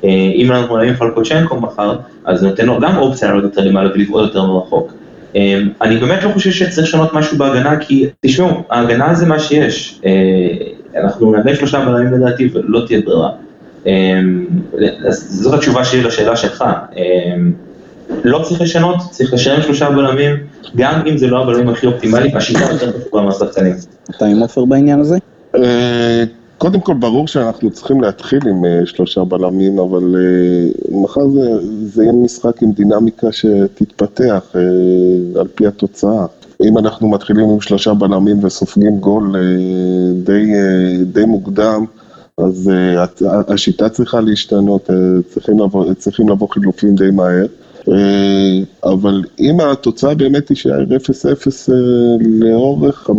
אה, 0.04 0.32
אם 0.34 0.52
אנחנו 0.52 0.76
נעים 0.76 0.94
פלקוצ'נקו 0.94 1.56
מחר, 1.56 1.96
אז 2.24 2.42
נותן 2.42 2.66
לו 2.66 2.80
גם 2.80 2.96
אופציה 2.96 3.28
לעלות 3.28 3.44
יותר 3.44 3.60
למעלה 3.60 3.90
ולבעוד 3.94 4.24
יותר 4.24 4.46
מרחוק. 4.46 4.92
אה, 5.36 5.60
אני 5.82 5.96
באמת 5.96 6.22
לא 6.24 6.32
חושב 6.32 6.50
שצריך 6.50 6.88
לשנות 6.88 7.14
משהו 7.14 7.38
בהגנה, 7.38 7.76
כי 7.76 8.06
תשמעו, 8.20 8.62
ההגנה 8.70 9.14
זה 9.14 9.26
מה 9.26 9.38
שיש. 9.38 10.00
אה, 10.06 11.00
אנחנו 11.02 11.32
נאבד 11.32 11.54
שלושה 11.54 11.84
בלמים 11.84 12.12
לדעתי 12.12 12.48
ולא 12.52 12.86
תהיה 12.86 13.00
ברירה. 13.00 13.30
אז 15.08 15.42
זאת 15.42 15.54
התשובה 15.54 15.84
שלי 15.84 16.02
לשאלה 16.02 16.36
שלך. 16.36 16.64
לא 18.24 18.38
צריך 18.42 18.60
לשנות, 18.60 18.96
צריך 19.10 19.32
לשלם 19.32 19.62
שלושה 19.62 19.90
בלמים, 19.90 20.36
גם 20.76 21.06
אם 21.06 21.16
זה 21.16 21.26
לא 21.26 21.42
הבלמים 21.42 21.68
הכי 21.68 21.86
אופטימליים, 21.86 22.36
השיטה 22.36 22.60
יותר 22.72 22.92
טובה 22.92 23.22
מהשחקנים. 23.22 23.74
אתה 24.10 24.26
עם 24.26 24.38
עופר 24.40 24.64
בעניין 24.64 25.00
הזה? 25.00 25.18
אה, 25.54 26.24
קודם 26.58 26.80
כל, 26.80 26.94
ברור 26.94 27.28
שאנחנו 27.28 27.70
צריכים 27.70 28.00
להתחיל 28.00 28.48
עם 28.48 28.64
אה, 28.64 28.80
שלושה 28.86 29.24
בלמים, 29.24 29.78
אבל 29.78 30.16
אה, 30.16 30.98
מחר 31.02 31.28
זה, 31.28 31.50
זה 31.86 32.02
יהיה 32.02 32.12
משחק 32.12 32.62
עם 32.62 32.72
דינמיקה 32.72 33.32
שתתפתח 33.32 34.52
על 35.40 35.48
פי 35.54 35.66
התוצאה. 35.66 36.26
אם 36.62 36.78
אנחנו 36.78 37.08
מתחילים 37.08 37.50
עם 37.50 37.60
שלושה 37.60 37.94
בלמים 37.94 38.44
וסופגים 38.44 38.98
גול 38.98 39.36
די, 40.24 40.46
די 41.12 41.24
מוקדם, 41.24 41.84
אז 42.38 42.70
השיטה 43.48 43.88
צריכה 43.88 44.20
להשתנות, 44.20 44.90
צריכים 45.28 45.58
לבוא, 45.58 45.94
צריכים 45.94 46.28
לבוא 46.28 46.48
חילופים 46.48 46.94
די 46.94 47.10
מהר. 47.10 47.46
אבל 48.84 49.22
אם 49.40 49.60
התוצאה 49.60 50.14
באמת 50.14 50.46
תישאר 50.46 50.84
0-0 50.84 51.72
לאורך 52.20 53.10
50-60 53.10 53.12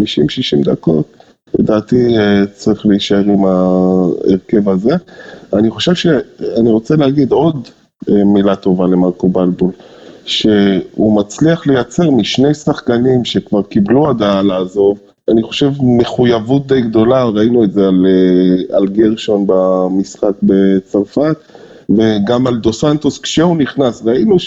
דקות, 0.64 1.23
לדעתי 1.60 2.16
צריך 2.54 2.86
להישאר 2.86 3.24
עם 3.24 3.46
ההרכב 3.46 4.70
הזה. 4.70 4.96
אני 5.54 5.70
חושב 5.70 5.96
שאני 5.96 6.70
רוצה 6.72 6.96
להגיד 6.96 7.32
עוד 7.32 7.68
מילה 8.08 8.56
טובה 8.56 8.88
למרקו 8.88 9.30
בלבול. 9.30 9.72
שהוא 10.26 11.20
מצליח 11.20 11.68
לייצר 11.68 12.12
משני 12.12 12.54
שחקנים 12.54 13.26
שכבר 13.26 13.64
קיבלו 13.64 14.08
הודעה 14.08 14.42
לעזוב, 14.42 15.00
אני 15.30 15.44
חושב 15.44 15.72
מחויבות 15.82 16.68
די 16.68 16.82
גדולה, 16.82 17.24
ראינו 17.24 17.64
את 17.64 17.74
זה 17.74 17.88
על, 17.88 18.06
אה, 18.06 18.78
על 18.78 18.88
גרשון 18.88 19.46
במשחק 19.48 20.34
בצרפת, 20.44 21.38
וגם 21.90 22.48
על 22.48 22.58
דו 22.58 22.74
סנטוס 22.74 23.20
כשהוא 23.20 23.58
נכנס, 23.58 24.02
ראינו 24.06 24.38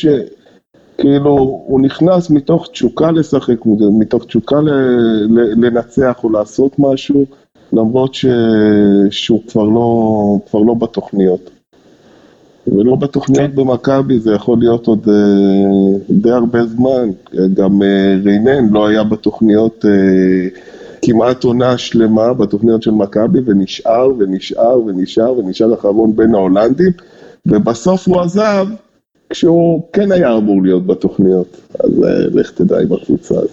שכאילו 0.97 1.31
הוא 1.67 1.81
נכנס 1.81 2.31
מתוך 2.31 2.69
תשוקה 2.73 3.11
לשחק, 3.11 3.57
מתוך 3.99 4.25
תשוקה 4.25 4.57
לנצח 5.57 6.21
או 6.25 6.31
לעשות 6.31 6.73
משהו, 6.79 7.27
למרות 7.73 8.15
ש... 8.15 8.27
שהוא 9.11 9.43
כבר 9.49 9.65
לא, 9.65 10.39
כבר 10.51 10.61
לא 10.61 10.75
בתוכניות. 10.75 11.51
ולא 12.67 12.97
בתוכניות 12.97 13.51
כן. 13.51 13.57
במכבי, 13.57 14.19
זה 14.19 14.33
יכול 14.33 14.59
להיות 14.59 14.87
עוד 14.87 15.09
אה, 15.09 15.99
די 16.11 16.31
הרבה 16.31 16.67
זמן. 16.67 17.11
גם 17.55 17.83
אה, 17.83 18.17
ריינן 18.25 18.69
לא 18.71 18.87
היה 18.87 19.05
בתוכניות 19.05 19.85
אה, 19.85 20.49
כמעט 21.03 21.45
עונה 21.45 21.79
שלמה, 21.79 22.35
בתוכניות 22.35 22.83
של 22.83 22.91
מכבי, 22.91 23.39
ונשאר 23.45 24.09
ונשאר 24.19 24.81
ונשאר 24.87 25.39
ונשאר 25.39 25.75
אחרון 25.75 26.17
בין 26.17 26.35
ההולנדים, 26.35 26.93
ובסוף 27.47 28.09
הוא 28.09 28.21
עזב 28.21 28.67
כשהוא 29.31 29.83
כן 29.93 30.13
היה 30.13 30.37
אמור 30.37 30.63
להיות 30.63 30.87
בתוכניות. 30.87 31.57
אז 31.79 32.05
אה, 32.05 32.11
לך 32.33 32.51
תדע 32.51 32.81
עם 32.81 32.93
הקבוצה 32.93 33.35
הזאת. 33.35 33.51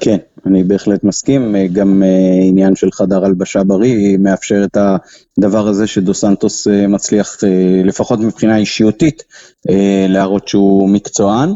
כן, 0.00 0.16
אני 0.46 0.64
בהחלט 0.64 1.04
מסכים, 1.04 1.56
אה, 1.56 1.66
גם 1.72 2.02
אה, 2.02 2.48
עניין 2.48 2.74
של 2.74 2.90
חדר 2.92 3.24
הלבשה 3.24 3.64
בריא 3.64 4.16
מאפשר 4.16 4.64
את 4.64 4.76
הדבר 5.38 5.68
הזה 5.68 5.86
שדו 5.86 6.14
סנטוס 6.14 6.66
מצליח, 6.88 7.36
לפחות 7.84 8.20
מבחינה 8.20 8.56
אישיותית, 8.56 9.22
להראות 10.08 10.48
שהוא 10.48 10.88
מקצוען. 10.88 11.50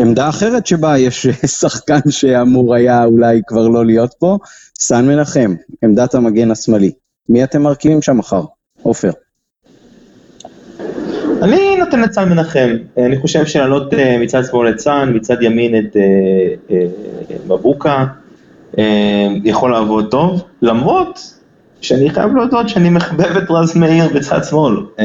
עמדה 0.00 0.28
אחרת 0.28 0.66
שבה 0.66 0.98
יש 0.98 1.26
שחקן 1.60 2.10
שאמור 2.10 2.74
היה 2.74 3.04
אולי 3.04 3.40
כבר 3.46 3.68
לא 3.68 3.86
להיות 3.86 4.14
פה, 4.18 4.38
סן 4.78 5.06
מנחם, 5.06 5.54
עמדת 5.84 6.14
המגן 6.14 6.50
השמאלי. 6.50 6.92
מי 7.28 7.44
אתם 7.44 7.62
מרכיבים 7.62 8.02
שם 8.02 8.16
מחר? 8.16 8.44
עופר. 8.82 9.10
אני 11.42 11.76
נותן 11.76 12.12
סן 12.12 12.28
מנחם, 12.28 12.68
אני 12.98 13.18
חושב 13.18 13.46
שלעלות 13.46 13.94
מצד 14.20 14.44
שמאל 14.44 14.78
סן, 14.78 15.12
מצד 15.14 15.42
ימין 15.42 15.76
את 15.78 15.96
מבוקה, 17.46 18.04
אה, 18.78 19.28
יכול 19.44 19.72
לעבוד 19.72 20.10
טוב, 20.10 20.42
למרות 20.62 21.34
שאני 21.80 22.10
חייב 22.10 22.34
להודות 22.34 22.68
שאני 22.68 22.90
מחבב 22.90 23.36
את 23.36 23.50
רז 23.50 23.76
מאיר 23.76 24.08
בצד 24.14 24.44
שמאל, 24.44 24.76
אה, 24.98 25.04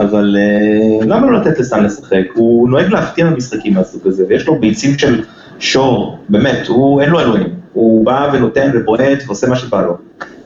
אבל 0.00 0.36
אה, 0.38 1.06
למה 1.06 1.30
לא 1.30 1.40
לתת 1.40 1.58
לסן 1.58 1.84
לשחק? 1.84 2.24
הוא 2.34 2.68
נוהג 2.68 2.88
להפתיע 2.92 3.26
במשחקים 3.26 3.74
מהסוג 3.74 4.06
הזה, 4.06 4.24
ויש 4.28 4.46
לו 4.46 4.58
ביצים 4.58 4.98
של 4.98 5.24
שור, 5.58 6.18
באמת, 6.28 6.66
הוא 6.66 7.00
אין 7.00 7.10
לו 7.10 7.20
אלוהים, 7.20 7.54
הוא 7.72 8.06
בא 8.06 8.30
ונותן 8.32 8.70
ובועט 8.74 9.18
ועושה 9.26 9.46
מה 9.46 9.56
שבא 9.56 9.82
לו, 9.82 9.96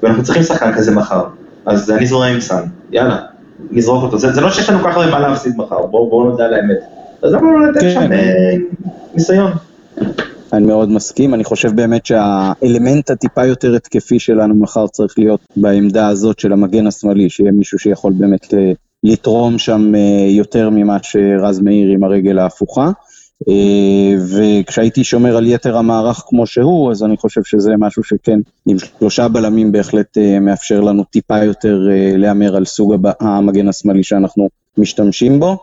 ואנחנו 0.02 0.22
צריכים 0.22 0.42
שחקן 0.42 0.72
כזה 0.72 0.94
מחר, 0.94 1.24
אז 1.66 1.90
אני 1.90 2.06
זורם 2.06 2.32
עם 2.32 2.40
סן, 2.40 2.62
יאללה, 2.90 3.31
נזרוק 3.70 4.02
אותו, 4.02 4.18
זה, 4.18 4.32
זה 4.32 4.40
לא 4.40 4.50
שיש 4.50 4.70
לנו 4.70 4.84
ככה 4.84 5.10
מה 5.10 5.20
להפסיד 5.20 5.56
מחר, 5.56 5.86
בואו 5.86 6.10
בוא 6.10 6.24
נודע 6.24 6.44
על 6.44 6.54
האמת, 6.54 6.78
אז 7.22 7.32
למה 7.32 7.52
לא 7.52 7.68
לתת 7.68 7.80
כן. 7.80 7.90
שם 7.90 8.12
אה, 8.12 8.54
ניסיון? 9.14 9.52
אני 10.52 10.66
מאוד 10.66 10.90
מסכים, 10.90 11.34
אני 11.34 11.44
חושב 11.44 11.76
באמת 11.76 12.06
שהאלמנט 12.06 13.10
הטיפה 13.10 13.46
יותר 13.46 13.74
התקפי 13.74 14.18
שלנו 14.18 14.54
מחר 14.54 14.86
צריך 14.86 15.18
להיות 15.18 15.40
בעמדה 15.56 16.08
הזאת 16.08 16.38
של 16.38 16.52
המגן 16.52 16.86
השמאלי, 16.86 17.30
שיהיה 17.30 17.52
מישהו 17.52 17.78
שיכול 17.78 18.12
באמת 18.12 18.54
אה, 18.54 18.72
לתרום 19.04 19.58
שם 19.58 19.94
אה, 19.94 20.26
יותר 20.28 20.70
ממה 20.70 20.96
שרז 21.02 21.60
מאיר 21.60 21.88
עם 21.88 22.04
הרגל 22.04 22.38
ההפוכה. 22.38 22.90
אה, 23.48 24.14
וכשהייתי 24.36 25.04
שומר 25.04 25.36
על 25.36 25.46
יתר 25.46 25.76
המערך 25.76 26.22
כמו 26.26 26.46
שהוא, 26.46 26.90
אז 26.90 27.02
אני 27.02 27.16
חושב 27.16 27.42
שזה 27.44 27.72
משהו 27.78 28.02
שכן, 28.04 28.40
עם 28.66 28.76
שלושה 28.78 29.28
בלמים 29.28 29.72
בהחלט 29.72 30.18
מאפשר 30.40 30.80
לנו 30.80 31.04
טיפה 31.04 31.44
יותר 31.44 31.88
להמר 32.16 32.56
על 32.56 32.64
סוג 32.64 32.94
המגן 33.20 33.68
השמאלי 33.68 34.02
שאנחנו 34.02 34.48
משתמשים 34.78 35.40
בו. 35.40 35.56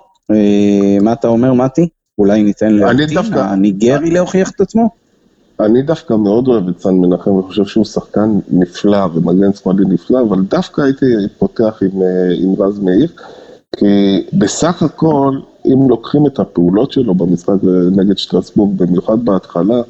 מה 1.01 1.13
אתה 1.13 1.27
אומר, 1.27 1.53
מתי? 1.53 1.88
אולי 2.17 2.43
ניתן 2.43 2.74
לאוטין 2.74 3.17
הניגרי 3.33 4.12
להוכיח 4.12 4.51
את 4.51 4.62
עצמו? 4.62 4.89
אני 5.59 5.81
דווקא 5.81 6.13
מאוד 6.13 6.48
אוהב 6.48 6.67
את 6.67 6.79
סן 6.79 6.93
מנחם, 6.93 7.31
אני 7.33 7.43
חושב 7.43 7.65
שהוא 7.65 7.86
שחקן 7.86 8.39
נפלא 8.51 9.05
ומגן 9.13 9.53
שמאלי 9.53 9.86
נפלא, 9.86 10.21
אבל 10.21 10.41
דווקא 10.41 10.81
הייתי 10.81 11.05
פותח 11.38 11.79
עם, 11.81 12.01
אה, 12.01 12.33
עם 12.43 12.62
רז 12.62 12.79
מאיר, 12.79 13.07
כי 13.77 13.86
בסך 14.33 14.83
הכל, 14.83 15.39
אם 15.73 15.89
לוקחים 15.89 16.27
את 16.27 16.39
הפעולות 16.39 16.91
שלו 16.91 17.15
במשחק 17.15 17.55
נגד 17.95 18.17
שטרסבורג, 18.17 18.77
במיוחד 18.77 19.25
בהתחלה, 19.25 19.81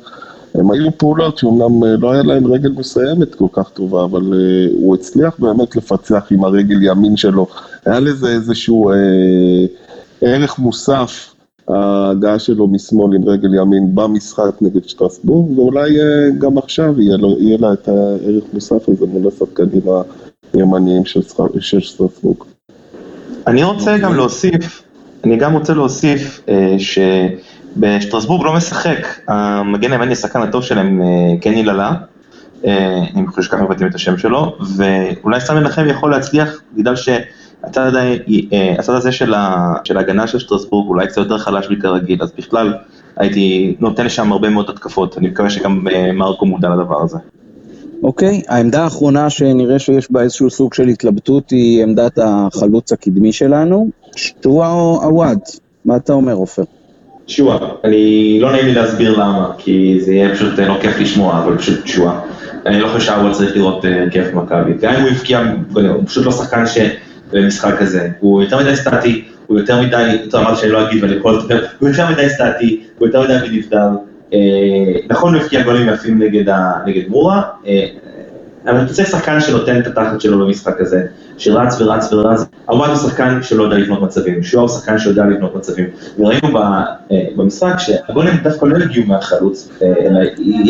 הם 0.56 0.72
היו 0.72 0.98
פעולות 0.98 1.38
שאומנם 1.38 1.84
אה, 1.84 1.96
לא 1.98 2.12
היה 2.12 2.24
להם 2.24 2.48
רגל 2.48 2.72
מסיימת 2.72 3.36
כל 3.36 3.46
כך 3.52 3.70
טובה, 3.70 4.04
אבל 4.04 4.22
uh, 4.22 4.74
הוא 4.74 4.96
הצליח 4.96 5.40
באמת 5.40 5.76
לפצח 5.76 6.28
עם 6.32 6.44
הרגל 6.44 6.84
ימין 6.84 7.18
שלו. 7.18 7.48
היה 7.86 8.00
לזה 8.00 8.30
איזשהו 8.30 8.92
uh, 8.92 8.96
ערך 10.22 10.60
מוסף, 10.60 11.36
ההגעה 11.68 12.40
שלו 12.40 12.68
משמאל 12.68 13.16
עם 13.16 13.30
רגל 13.30 13.56
ימין 13.56 13.96
במשחק 13.96 14.56
נגד 14.62 14.84
שטרסבורג, 14.84 15.60
ואולי 15.60 15.98
uh, 15.98 16.36
גם 16.38 16.58
עכשיו 16.58 17.02
יהיה, 17.02 17.18
לו, 17.18 17.36
יהיה 17.40 17.58
לה 17.58 17.74
את 17.74 17.88
הערך 17.88 18.44
מוסף 18.54 18.90
הזה 18.90 19.06
מול 19.06 19.28
השחקנים 19.28 19.82
הימניים 20.54 21.06
של 21.06 21.22
שטרסבורג. 21.80 22.38
אני 23.48 23.64
רוצה 23.64 23.98
גם 23.98 24.16
להוסיף, 24.16 24.84
אני 25.24 25.38
גם 25.38 25.54
רוצה 25.54 25.74
להוסיף 25.74 26.42
uh, 26.46 26.52
ש... 26.80 27.00
בשטרסבורג 27.78 28.46
לא 28.46 28.54
משחק, 28.54 29.08
המגן 29.28 29.92
הימני 29.92 30.12
השחקן 30.12 30.42
הטוב 30.42 30.64
שלהם, 30.64 31.02
אה, 31.02 31.42
קני 31.42 31.64
ללה, 31.64 31.94
אה, 32.66 33.04
אני 33.16 33.28
חושב 33.28 33.42
שככה 33.42 33.64
מבטאים 33.64 33.90
את 33.90 33.96
השם 33.96 34.18
שלו, 34.18 34.58
ואולי 34.76 35.42
סתם 35.42 35.56
מנחם 35.56 35.88
יכול 35.90 36.12
להצליח 36.12 36.62
בגלל 36.76 36.96
שהצד 36.96 37.92
אה, 37.96 38.76
הזה 38.80 39.12
של 39.12 39.34
ההגנה 39.98 40.28
של 40.28 40.40
שטרסבורג 40.40 40.90
אולי 40.90 41.08
קצת 41.08 41.18
יותר 41.18 41.38
חלש 41.38 41.70
מכרגיל, 41.70 42.24
אז 42.24 42.32
בכלל 42.38 42.74
הייתי 43.18 43.76
נותן 43.80 44.10
שם 44.10 44.32
הרבה 44.32 44.50
מאוד 44.50 44.70
התקפות, 44.70 45.18
אני 45.18 45.28
מקווה 45.28 45.50
שגם 45.50 45.88
מרקו 46.14 46.46
מודע 46.46 46.70
לדבר 46.70 47.04
הזה. 47.04 47.18
אוקיי, 48.04 48.42
okay, 48.42 48.54
העמדה 48.54 48.84
האחרונה 48.84 49.30
שנראה 49.30 49.80
שיש 49.80 50.12
בה 50.12 50.22
איזשהו 50.22 50.50
סוג 50.50 50.74
של 50.74 50.88
התלבטות 50.88 51.50
היא 51.50 51.84
עמדת 51.84 52.20
החלוץ 52.24 52.92
הקדמי 52.92 53.34
שלנו, 53.34 53.90
שואה 54.44 54.72
או 54.72 55.00
עווד, 55.04 55.40
מה 55.86 55.96
אתה 55.96 56.14
אומר 56.14 56.34
עופר? 56.34 56.64
שועה, 57.28 57.58
אני 57.84 58.38
לא 58.42 58.52
נעים 58.52 58.66
לי 58.66 58.74
להסביר 58.74 59.20
למה, 59.20 59.52
כי 59.58 60.00
זה 60.02 60.14
יהיה 60.14 60.34
פשוט 60.36 60.60
לא 60.60 60.78
כיף 60.82 61.00
לשמוע, 61.00 61.40
אבל 61.44 61.58
פשוט 61.58 61.88
שועה. 61.88 62.20
אני 62.66 62.80
לא 62.80 62.88
חושב 62.88 63.00
שהאוול 63.00 63.34
צריך 63.34 63.56
לראות 63.56 63.86
כיף 64.12 64.34
מכבי, 64.34 64.74
גם 64.82 64.94
אם 64.94 65.02
הוא 65.02 65.10
הבקיע, 65.10 65.42
הוא 65.74 66.04
פשוט 66.06 66.26
לא 66.26 66.32
שחקן 66.32 66.64
שבמשחק 66.66 67.82
הזה, 67.82 68.10
הוא 68.20 68.42
יותר 68.42 68.60
מדי 68.60 68.76
סטטי, 68.76 69.24
הוא 69.48 69.60
יותר 69.60 69.82
מדי, 69.82 70.18
טוב 70.30 70.42
אמרתי 70.42 70.62
שאני 70.62 70.72
לא 70.72 70.90
אגיד 70.90 71.04
ואני 71.04 71.16
יכול 71.16 71.38
לדבר, 71.40 71.66
הוא 71.80 71.90
יותר 71.90 72.10
מדי 72.10 72.30
סטטי, 72.30 72.84
הוא 72.98 73.08
יותר 73.08 73.22
מדי 73.22 73.34
בנבדל, 73.48 73.88
נכון 75.10 75.36
הוא 75.36 75.42
הבקיע 75.42 75.64
גולים 75.64 75.90
יפים 75.90 76.22
נגד 76.22 77.08
מורה, 77.08 77.42
אבל 78.66 78.84
אתה 78.84 78.94
צריך 78.94 79.10
שחקן 79.10 79.42
שנותן 79.42 79.80
את 79.80 79.88
התחת 79.88 80.22
שלו 80.22 80.46
במשחק 80.46 80.82
הזה, 80.82 81.04
שרץ 81.38 81.82
ורץ 81.82 82.14
ורץ, 82.14 82.46
עווד 82.70 82.90
הוא 82.90 82.98
שחקן 82.98 83.40
שלא 83.44 83.64
יודע 83.64 83.78
לבנות 83.78 84.02
מצבים, 84.02 84.44
שואה 84.44 84.62
הוא 84.62 84.70
שחקן 84.70 85.00
שיודע 85.00 85.26
לבנות 85.26 85.56
מצבים, 85.56 85.86
וראינו 86.20 86.58
אה, 86.58 87.26
במשחק 87.36 87.74
שהגולים 87.78 88.34
דווקא 88.44 88.66
לא 88.66 88.78
הגיעו 88.78 89.06
מהחלוץ, 89.06 89.70
אה, 89.82 89.94
אלא 90.06 90.20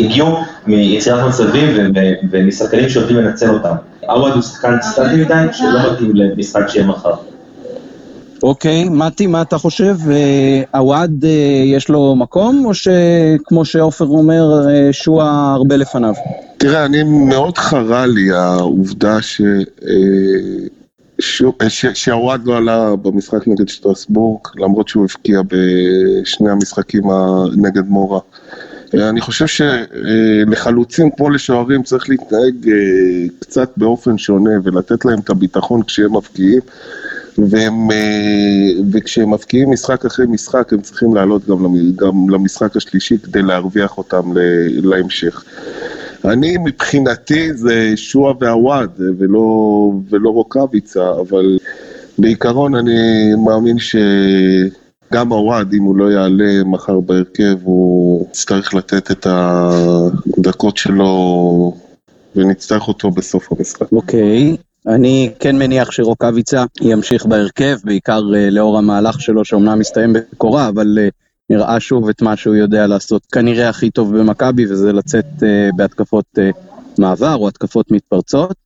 הגיעו 0.04 0.38
מיצירת 0.66 1.28
מצבים 1.28 1.92
ומשחקנים 2.30 2.88
שיודעים 2.88 3.16
לנצל 3.16 3.50
אותם. 3.50 3.74
עווד 4.00 4.32
הוא 4.32 4.42
שחקן 4.42 4.76
סטטי 4.82 5.16
מדי 5.16 5.46
שלא 5.52 5.92
מתאים 5.92 6.16
למשחק 6.16 6.68
שיהיה 6.68 6.86
מחר. 6.86 7.14
אוקיי, 8.42 8.88
מתי, 8.88 9.26
מה 9.26 9.42
אתה 9.42 9.58
חושב? 9.58 9.96
עווד 10.70 11.24
אה, 11.24 11.62
יש 11.64 11.88
לו 11.88 12.16
מקום, 12.16 12.64
או 12.64 12.74
שכמו 12.74 13.64
שעופר 13.64 14.06
אומר, 14.06 14.66
שועה 14.92 15.54
הרבה 15.54 15.76
לפניו? 15.76 16.14
תראה, 16.56 16.84
אני 16.84 17.02
מאוד 17.02 17.58
חרה 17.58 18.06
לי 18.06 18.30
העובדה 18.32 19.22
ש... 19.22 19.42
אה, 21.62 21.70
שעווד 21.94 22.46
לא 22.46 22.56
עלה 22.56 22.96
במשחק 22.96 23.48
נגד 23.48 23.68
שטרסבורג, 23.68 24.40
למרות 24.56 24.88
שהוא 24.88 25.04
הבקיע 25.04 25.40
בשני 25.46 26.50
המשחקים 26.50 27.04
נגד 27.56 27.88
מורה. 27.88 28.20
אה, 28.94 29.08
אני 29.08 29.20
חושב 29.20 29.46
שלחלוצים 29.46 31.10
כמו 31.10 31.30
לשוערים 31.30 31.82
צריך 31.82 32.10
להתנהג 32.10 32.68
אה, 32.68 32.74
קצת 33.38 33.70
באופן 33.76 34.18
שונה 34.18 34.50
ולתת 34.64 35.04
להם 35.04 35.18
את 35.18 35.30
הביטחון 35.30 35.82
כשהם 35.82 36.16
מבקיעים. 36.16 36.60
והם, 37.50 37.88
וכשהם 38.92 39.34
מבקיעים 39.34 39.70
משחק 39.70 40.04
אחרי 40.04 40.26
משחק 40.26 40.72
הם 40.72 40.80
צריכים 40.80 41.14
לעלות 41.14 41.46
גם, 41.46 41.66
גם 41.96 42.30
למשחק 42.30 42.76
השלישי 42.76 43.18
כדי 43.18 43.42
להרוויח 43.42 43.98
אותם 43.98 44.22
להמשך. 44.82 45.44
אני 46.24 46.56
מבחינתי 46.64 47.54
זה 47.54 47.92
שועה 47.96 48.34
ועווד 48.40 48.90
ולא, 49.18 49.92
ולא 50.10 50.30
רוקאביצה, 50.30 51.10
אבל 51.20 51.58
בעיקרון 52.18 52.74
אני 52.74 53.34
מאמין 53.44 53.76
שגם 53.78 55.32
עווד, 55.32 55.72
אם 55.72 55.82
הוא 55.82 55.96
לא 55.96 56.12
יעלה 56.12 56.64
מחר 56.64 57.00
בהרכב, 57.00 57.56
הוא 57.62 58.26
יצטרך 58.30 58.74
לתת 58.74 59.10
את 59.10 59.26
הדקות 59.30 60.76
שלו 60.76 61.74
ונצטרך 62.36 62.88
אותו 62.88 63.10
בסוף 63.10 63.52
המשחק. 63.52 63.92
אוקיי. 63.92 64.56
Okay. 64.56 64.70
אני 64.86 65.30
כן 65.38 65.58
מניח 65.58 65.90
שרוקאביצה 65.90 66.64
ימשיך 66.80 67.26
בהרכב, 67.26 67.76
בעיקר 67.84 68.18
uh, 68.18 68.50
לאור 68.50 68.78
המהלך 68.78 69.20
שלו 69.20 69.44
שאומנם 69.44 69.78
מסתיים 69.78 70.12
בקורה, 70.12 70.68
אבל 70.68 70.98
נראה 71.50 71.80
שוב 71.80 72.08
את 72.08 72.22
מה 72.22 72.36
שהוא 72.36 72.54
יודע 72.54 72.86
לעשות 72.86 73.26
כנראה 73.26 73.68
הכי 73.68 73.90
טוב 73.90 74.18
במכבי, 74.18 74.66
וזה 74.72 74.92
לצאת 74.92 75.26
uh, 75.38 75.76
בהתקפות 75.76 76.24
uh, 76.38 76.40
מעבר 76.98 77.34
או 77.34 77.48
התקפות 77.48 77.90
מתפרצות. 77.90 78.56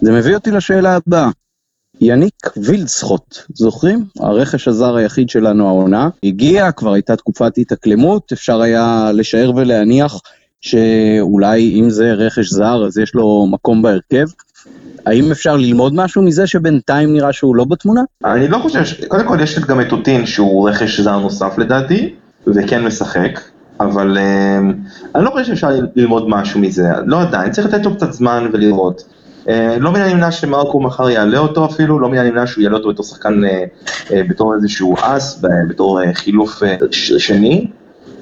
זה 0.00 0.12
מביא 0.12 0.34
אותי 0.34 0.50
לשאלה 0.50 0.96
הבאה. 0.96 1.30
יניק 2.00 2.34
וילדסחוט, 2.56 3.38
זוכרים? 3.54 4.04
הרכש 4.20 4.68
הזר 4.68 4.96
היחיד 4.96 5.28
שלנו 5.28 5.68
העונה. 5.68 6.08
הגיע, 6.24 6.72
כבר 6.72 6.92
הייתה 6.92 7.16
תקופת 7.16 7.58
התאקלמות, 7.58 8.32
אפשר 8.32 8.60
היה 8.60 9.10
לשער 9.14 9.52
ולהניח 9.56 10.20
שאולי 10.60 11.80
אם 11.80 11.90
זה 11.90 12.12
רכש 12.12 12.48
זר 12.48 12.86
אז 12.86 12.98
יש 12.98 13.14
לו 13.14 13.46
מקום 13.50 13.82
בהרכב. 13.82 14.26
האם 15.06 15.30
אפשר 15.30 15.56
ללמוד 15.56 15.94
משהו 15.94 16.22
מזה 16.22 16.46
שבינתיים 16.46 17.12
נראה 17.12 17.32
שהוא 17.32 17.56
לא 17.56 17.64
בתמונה? 17.64 18.00
אני 18.24 18.48
לא 18.48 18.58
חושב, 18.58 18.82
קודם 19.08 19.28
כל 19.28 19.38
יש 19.42 19.58
גם 19.58 19.80
את 19.80 19.92
אוטין 19.92 20.26
שהוא 20.26 20.68
רכש 20.70 21.00
זר 21.00 21.18
נוסף 21.18 21.58
לדעתי, 21.58 22.14
וכן 22.46 22.84
משחק, 22.84 23.40
אבל 23.80 24.18
אמ, 24.18 24.72
אני 25.14 25.24
לא 25.24 25.30
חושב 25.30 25.44
שאפשר 25.44 25.70
ללמוד 25.96 26.28
משהו 26.28 26.60
מזה, 26.60 26.88
לא 27.06 27.20
עדיין, 27.20 27.52
צריך 27.52 27.66
לתת 27.66 27.84
לו 27.84 27.96
קצת 27.96 28.12
זמן 28.12 28.48
ולראות. 28.52 29.04
אה, 29.48 29.78
לא 29.78 29.92
מן 29.92 30.00
הנמנע 30.00 30.30
שמרקו 30.30 30.80
מחר 30.80 31.10
יעלה 31.10 31.38
אותו 31.38 31.66
אפילו, 31.66 31.98
לא 31.98 32.08
מן 32.08 32.18
הנמנע 32.18 32.46
שהוא 32.46 32.64
יעלה 32.64 32.76
אותו 32.76 32.88
בתור 32.88 33.04
שחקן, 33.04 33.44
אה, 33.44 33.64
אה, 34.12 34.22
בתור 34.28 34.54
איזשהו 34.54 34.94
אס, 35.00 35.44
בתור 35.68 36.00
חילוף 36.14 36.62
שני, 37.18 37.66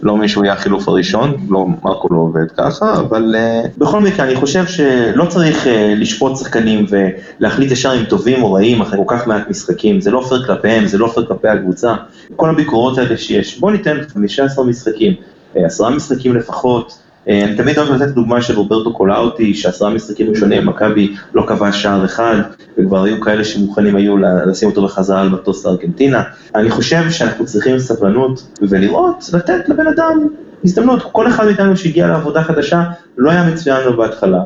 לא 0.03 0.17
מי 0.17 0.29
שהוא 0.29 0.45
יהיה 0.45 0.55
החילוף 0.55 0.89
הראשון, 0.89 1.37
לא, 1.49 1.67
מרקו 1.85 2.09
לא 2.11 2.19
עובד 2.19 2.51
ככה, 2.57 2.95
אבל 3.01 3.35
uh, 3.35 3.69
בכל 3.79 4.01
מקרה 4.01 4.27
אני 4.27 4.37
חושב 4.37 4.67
שלא 4.67 5.25
צריך 5.25 5.65
uh, 5.65 5.69
לשפוט 5.97 6.37
שחקנים 6.37 6.87
ולהחליט 6.91 7.73
ישר 7.73 7.95
אם 8.01 8.05
טובים 8.05 8.43
או 8.43 8.53
רעים 8.53 8.81
אחרי 8.81 8.99
כל 9.07 9.17
כך 9.17 9.27
מעט 9.27 9.51
משחקים, 9.51 10.01
זה 10.01 10.11
לא 10.11 10.25
פייר 10.29 10.47
כלפיהם, 10.47 10.87
זה 10.87 10.99
לא 10.99 11.07
פייר 11.15 11.27
כלפי 11.27 11.49
הקבוצה, 11.49 11.95
כל 12.37 12.51
הביקורות 12.51 12.99
האלה 12.99 13.17
שיש, 13.17 13.61
בואו 13.61 13.73
ניתן 13.73 13.99
15 14.13 14.65
משחקים, 14.65 15.13
uh, 15.55 15.59
עשרה 15.65 15.91
משחקים 15.91 16.37
לפחות, 16.37 16.93
אה, 16.93 17.02
אני 17.29 17.57
תמיד 17.57 17.79
אוהב 17.79 18.03
לתת 18.03 18.09
דוגמה 18.15 18.43
של 18.43 18.57
רוברטו 18.57 18.93
קולאוטי, 18.93 19.55
שעשרה 19.55 19.91
משחקים 19.91 20.31
ראשונים, 20.31 20.67
מכבי 20.67 21.15
לא 21.35 21.45
כבש 21.49 21.83
שער 21.83 22.05
אחד, 22.05 22.37
וכבר 22.79 23.03
היו 23.03 23.21
כאלה 23.21 23.45
שמוכנים 23.45 23.97
היו 23.97 24.17
לשים 24.47 24.69
אותו 24.69 24.85
בחזרה 24.85 25.21
על 25.21 25.29
מטוס 25.29 25.67
לארגנטינה. 25.67 26.23
אני 26.55 26.71
חושב 26.71 27.11
שאנחנו 27.11 27.47
צריכים 27.47 27.79
סבלנות 27.79 28.49
ולראות, 28.63 29.31
לתת 29.33 29.69
לבן 29.69 29.87
אדם 29.87 30.27
הזדמנות. 30.65 31.03
כל 31.13 31.29
אחד 31.29 31.47
מאיתנו 31.47 31.77
שהגיע 31.77 32.07
לעבודה 32.09 32.43
חדשה 32.43 32.83
לא 33.19 33.31
היה 33.31 33.51
מצוין 33.51 33.85
לו 33.85 33.97
בהתחלה, 33.97 34.43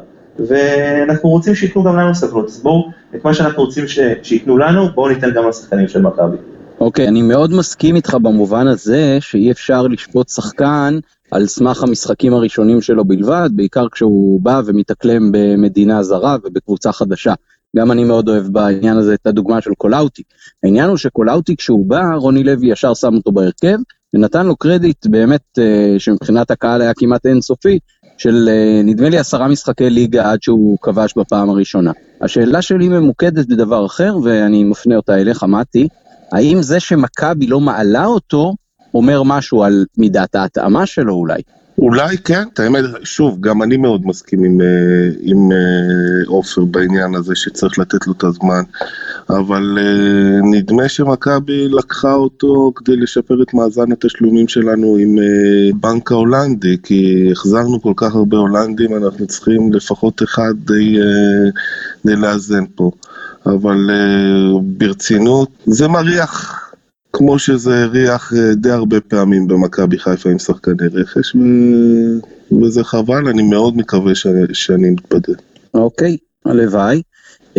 ואנחנו 0.49 1.29
רוצים 1.29 1.55
שייתנו 1.55 1.85
גם 1.85 1.97
לנו 1.97 2.15
סבלנות. 2.15 2.47
אז 2.47 2.63
בואו, 2.63 2.91
את 3.15 3.25
מה 3.25 3.35
שאנחנו 3.35 3.63
רוצים 3.63 3.89
ש... 3.89 3.99
שייתנו 4.23 4.59
לנו, 4.59 4.89
בואו 4.95 5.09
ניתן 5.09 5.31
גם 5.35 5.49
לשחקנים 5.49 5.89
של 5.89 6.03
מכבי. 6.03 6.37
אוקיי, 6.81 7.05
okay, 7.05 7.09
אני 7.09 7.23
מאוד 7.23 7.53
מסכים 7.53 7.97
איתך 7.97 8.15
במובן 8.15 8.67
הזה 8.67 9.19
שאי 9.21 9.51
אפשר 9.51 9.83
לשפוט 9.83 10.29
שחקן 10.29 10.99
על 11.31 11.47
סמך 11.47 11.83
המשחקים 11.83 12.35
הראשונים 12.35 12.81
שלו 12.81 13.05
בלבד, 13.05 13.51
בעיקר 13.53 13.89
כשהוא 13.89 14.41
בא 14.41 14.63
ומתאקלם 14.67 15.33
במדינה 15.33 16.03
זרה 16.03 16.37
ובקבוצה 16.45 16.93
חדשה. 16.93 17.35
גם 17.77 17.93
אני 17.93 18.05
מאוד 18.05 18.29
אוהב 18.29 18.47
בעניין 18.47 18.97
הזה 18.97 19.15
את 19.15 19.27
הדוגמה 19.27 19.61
של 19.61 19.71
קולאוטי. 19.79 20.23
העניין 20.65 20.89
הוא 20.89 20.97
שקולאוטי 20.97 21.57
כשהוא 21.57 21.87
בא, 21.87 22.03
רוני 22.15 22.45
לוי 22.45 22.73
ישר 22.73 22.95
שם 22.95 23.15
אותו 23.15 23.33
בהרכב, 23.33 23.79
ונתן 24.15 24.47
לו 24.47 24.57
קרדיט 24.57 25.07
באמת 25.07 25.59
אה, 25.59 25.95
שמבחינת 25.99 26.51
הקהל 26.51 26.83
היה 26.83 26.95
כמעט 26.95 27.27
אינסופי, 27.27 27.79
של 28.19 28.49
אה, 28.49 28.83
נדמה 28.85 29.09
לי 29.09 29.19
עשרה 29.19 29.49
משחקי 29.49 29.91
ליגה 29.91 30.31
עד 30.31 30.43
שהוא 30.43 30.79
כבש 30.83 31.15
בפעם 31.17 31.51
הראשונה. 31.51 31.93
השאלה 32.21 32.63
שלי 32.63 32.89
ממוקדת 32.89 33.47
בדבר 33.47 33.87
אחר, 33.87 34.17
ואני 34.25 34.65
מפנה 34.65 34.97
אותה 34.97 35.15
אליך, 35.15 35.43
מתי, 35.43 35.89
האם 36.33 36.63
זה 36.63 36.81
שמכבי 36.81 37.47
לא 37.47 37.61
מעלה 37.61 38.05
אותו, 38.05 38.55
אומר 38.97 39.23
משהו 39.23 39.63
על 39.63 39.85
מידת 39.99 40.35
ההתאמה 40.35 40.87
שלו 40.87 41.15
אולי. 41.15 41.43
אולי 41.79 42.19
כן, 42.19 42.45
האמת, 42.59 42.85
שוב, 43.05 43.41
גם 43.41 43.63
אני 43.63 43.77
מאוד 43.77 44.07
מסכים 44.07 44.45
עם, 44.45 44.61
אה, 44.61 44.67
עם 45.21 45.53
אה, 45.53 45.57
עופר 46.27 46.65
בעניין 46.65 47.15
הזה 47.15 47.35
שצריך 47.35 47.79
לתת 47.79 48.07
לו 48.07 48.13
את 48.13 48.25
הזמן. 48.25 48.63
אבל 49.31 49.79
uh, 49.79 50.47
נדמה 50.47 50.89
שמכבי 50.89 51.69
לקחה 51.69 52.13
אותו 52.13 52.73
כדי 52.77 52.97
לשפר 52.97 53.43
את 53.43 53.55
מאזן 53.55 53.93
התשלומים 53.93 54.49
שלנו 54.49 54.97
עם 54.97 55.19
בנק 55.81 56.13
ההולנדי, 56.13 56.77
כי 56.83 57.29
החזרנו 57.33 57.83
כל 57.83 57.93
כך 57.97 58.15
הרבה 58.15 58.37
הולנדים, 58.37 58.97
אנחנו 58.97 59.27
צריכים 59.27 59.73
לפחות 59.73 60.23
אחד 60.23 60.55
די, 60.65 60.99
די 62.05 62.17
לאזן 62.17 62.65
פה. 62.75 62.91
אבל 63.47 63.91
ברצינות, 64.63 65.49
זה 65.67 65.89
מריח 65.89 66.66
כמו 67.17 67.39
שזה 67.39 67.83
הריח 67.83 68.33
uh, 68.33 68.55
די 68.55 68.71
הרבה 68.71 69.01
פעמים 69.01 69.49
במכבי 69.49 69.99
חיפה 69.99 70.31
עם 70.31 70.39
שחקני 70.39 70.89
רכש, 70.93 71.35
ו... 71.35 71.41
וזה 72.63 72.85
חבל, 72.85 73.29
אני 73.29 73.43
מאוד 73.43 73.77
מקווה 73.77 74.15
ש... 74.15 74.27
שאני 74.53 74.91
מתבדל. 74.91 75.35
אוקיי, 75.75 76.17
הלוואי. 76.45 77.03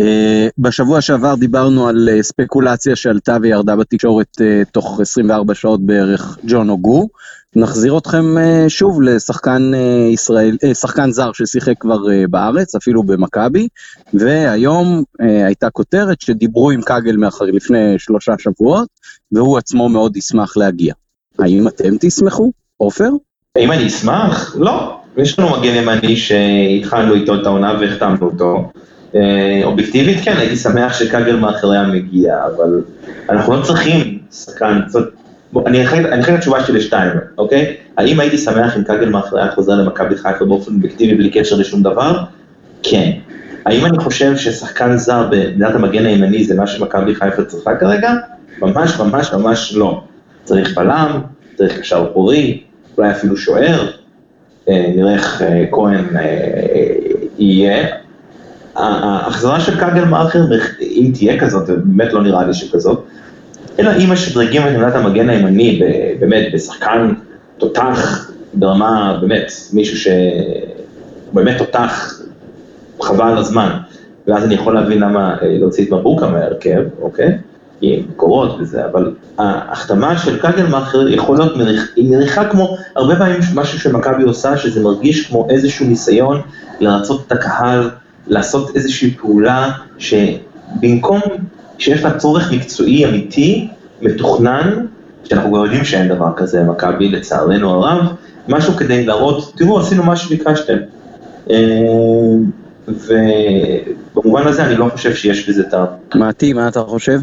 בשבוע 0.58 1.00
שעבר 1.00 1.34
דיברנו 1.34 1.88
על 1.88 2.08
uh, 2.08 2.22
ספקולציה 2.22 2.96
שעלתה 2.96 3.36
וירדה 3.42 3.76
בתקשורת 3.76 4.40
uh, 4.40 4.70
תוך 4.72 5.00
24 5.00 5.54
שעות 5.54 5.86
בערך, 5.86 6.38
ג'ון 6.46 6.68
אוגו. 6.70 7.08
נחזיר 7.56 7.98
אתכם 7.98 8.24
uh, 8.36 8.68
שוב 8.68 9.02
לשחקן 9.02 9.72
uh, 9.74 10.12
ישראל, 10.12 10.56
uh, 10.64 10.74
שחקן 10.74 11.10
זר 11.10 11.32
ששיחק 11.32 11.74
כבר 11.80 11.98
uh, 12.06 12.28
בארץ, 12.30 12.74
אפילו 12.74 13.02
במכבי, 13.02 13.68
והיום 14.14 15.02
uh, 15.22 15.24
הייתה 15.24 15.70
כותרת 15.70 16.20
שדיברו 16.20 16.70
עם 16.70 16.82
קאגל 16.82 17.16
מאחר 17.16 17.44
לפני 17.44 17.98
שלושה 17.98 18.32
שבועות, 18.38 18.88
והוא 19.32 19.58
עצמו 19.58 19.88
מאוד 19.88 20.16
ישמח 20.16 20.56
להגיע. 20.56 20.94
האם 21.38 21.68
אתם 21.68 21.96
תשמחו, 22.00 22.52
עופר? 22.76 23.10
האם 23.56 23.72
אני 23.72 23.86
אשמח? 23.86 24.56
לא. 24.58 25.00
יש 25.16 25.38
לנו 25.38 25.50
מגן 25.50 25.74
ימני 25.74 26.16
שהתחלנו 26.16 27.14
איתו 27.14 27.34
את 27.34 27.46
העונה 27.46 27.74
והחתמנו 27.80 28.26
אותו. 28.26 28.70
אובייקטיבית 29.64 30.18
כן, 30.24 30.36
הייתי 30.36 30.56
שמח 30.56 30.92
שקאגל 30.92 31.36
מאחר 31.36 31.70
היה 31.70 31.82
מגיע, 31.82 32.36
אבל 32.46 32.82
אנחנו 33.30 33.56
לא 33.56 33.62
צריכים 33.62 34.18
שחקן, 34.32 34.80
אני 35.66 35.84
את 36.20 36.28
התשובה 36.28 36.64
שלי 36.66 36.78
לשתיים, 36.78 37.12
אוקיי? 37.38 37.76
האם 37.96 38.20
הייתי 38.20 38.38
שמח 38.38 38.76
אם 38.76 38.84
קאגל 38.84 39.08
מאחר 39.08 39.38
היה 39.38 39.50
חוזר 39.50 39.74
למכבי 39.74 40.16
חיפה 40.16 40.44
באופן 40.44 40.74
אובייקטיבי 40.74 41.14
בלי 41.14 41.30
קשר 41.30 41.56
לשום 41.56 41.82
דבר? 41.82 42.18
כן. 42.82 43.10
האם 43.66 43.86
אני 43.86 43.98
חושב 43.98 44.36
ששחקן 44.36 44.96
זר 44.96 45.28
במדינת 45.30 45.74
המגן 45.74 46.06
הימני 46.06 46.44
זה 46.44 46.54
מה 46.54 46.66
שמכבי 46.66 47.14
חיפה 47.14 47.44
צריכה 47.44 47.76
כרגע? 47.76 48.12
ממש 48.62 49.00
ממש 49.00 49.32
ממש 49.32 49.74
לא. 49.74 50.02
צריך 50.44 50.74
בלם, 50.76 51.20
צריך 51.56 51.78
קשר 51.78 52.12
פורי, 52.12 52.62
אולי 52.98 53.10
אפילו 53.10 53.36
שוער, 53.36 53.90
נראה 54.68 55.14
איך 55.14 55.42
כהן 55.70 56.04
יהיה. 57.38 57.86
ההחזרה 58.76 59.60
של 59.60 59.80
קאגל 59.80 60.04
מאכר, 60.04 60.40
אם 60.80 61.10
תהיה 61.14 61.40
כזאת, 61.40 61.70
באמת 61.70 62.12
לא 62.12 62.22
נראה 62.22 62.46
לי 62.46 62.54
שכזאת, 62.54 63.04
אלא 63.78 63.90
אם 64.04 64.12
משדרגים 64.12 64.62
את 64.62 64.72
עמדת 64.74 64.94
המגן 64.94 65.28
הימני, 65.28 65.82
באמת, 66.20 66.52
בשחקן 66.54 67.14
תותח 67.58 68.30
ברמה, 68.54 69.18
באמת, 69.20 69.52
מישהו 69.72 69.96
שהוא 69.96 70.12
באמת 71.32 71.58
תותח 71.58 72.20
חבל 73.02 73.38
הזמן, 73.38 73.70
ואז 74.26 74.44
אני 74.44 74.54
יכול 74.54 74.74
להבין 74.74 74.98
למה 74.98 75.36
להוציא 75.42 75.84
את 75.86 75.92
מבוקה 75.92 76.28
מההרכב, 76.28 76.82
אוקיי? 77.00 77.38
עם 77.80 78.00
מקורות 78.10 78.56
וזה, 78.60 78.84
אבל 78.84 79.14
ההחתמה 79.38 80.18
של 80.18 80.38
קגלמאכר 80.38 81.08
יכול 81.08 81.38
להיות 81.38 81.56
מריח, 81.56 81.82
היא 81.96 82.10
מריחה 82.10 82.44
כמו, 82.44 82.76
הרבה 82.96 83.16
פעמים 83.16 83.40
משהו 83.54 83.78
שמכבי 83.78 84.22
עושה, 84.22 84.56
שזה 84.56 84.82
מרגיש 84.82 85.26
כמו 85.26 85.46
איזשהו 85.50 85.86
ניסיון 85.86 86.40
לרצות 86.80 87.24
את 87.26 87.32
הקהל, 87.32 87.90
לעשות 88.26 88.76
איזושהי 88.76 89.10
פעולה 89.10 89.70
שבמקום 89.98 91.20
שיש 91.78 92.02
לה 92.02 92.18
צורך 92.18 92.52
מקצועי 92.52 93.04
אמיתי, 93.04 93.68
מתוכנן, 94.02 94.86
שאנחנו 95.24 95.50
כבר 95.50 95.64
יודעים 95.64 95.84
שאין 95.84 96.08
דבר 96.08 96.32
כזה 96.36 96.62
במכבי 96.62 97.08
לצערנו 97.08 97.70
הרב, 97.70 98.04
משהו 98.48 98.72
כדי 98.72 99.06
להראות, 99.06 99.52
תראו 99.56 99.80
עשינו 99.80 100.02
מה 100.02 100.16
שביקשתם. 100.16 100.76
ובמובן 102.88 104.46
הזה 104.46 104.64
אני 104.64 104.76
לא 104.76 104.88
חושב 104.92 105.14
שיש 105.14 105.48
בזה 105.48 105.62
טעם. 105.64 105.86
מעטי, 106.14 106.52
מה 106.52 106.68
אתה 106.68 106.80
חושב? 106.80 107.18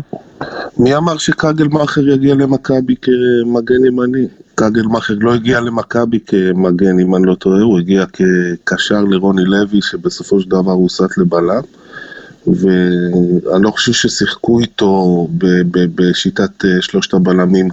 מי 0.78 0.96
אמר 0.96 1.18
שקגלמאכר 1.18 2.08
יגיע 2.08 2.36
למכבי 2.36 2.96
כמגן 3.02 3.86
ימני? 3.86 4.28
קגלמאכר 4.56 5.14
לא 5.20 5.34
הגיע 5.34 5.60
למכבי 5.60 6.20
כמגן, 6.28 7.00
אם 7.00 7.16
אני 7.16 7.26
לא 7.26 7.36
טועה, 7.36 7.62
הוא 7.62 7.80
הגיע 7.80 8.06
כקשר 8.06 9.02
לרוני 9.02 9.46
לוי, 9.46 9.82
שבסופו 9.82 10.42
של 10.42 10.50
דבר 10.50 10.72
הוא 10.72 10.84
הוסט 10.84 11.18
לבלם. 11.18 11.62
ואני 12.48 13.64
לא 13.64 13.72
חושב 13.72 13.92
ששיחקו 13.92 14.60
איתו 14.60 15.28
בשיטת 15.96 16.66
שלושת 16.82 17.14
הבלמים 17.14 17.68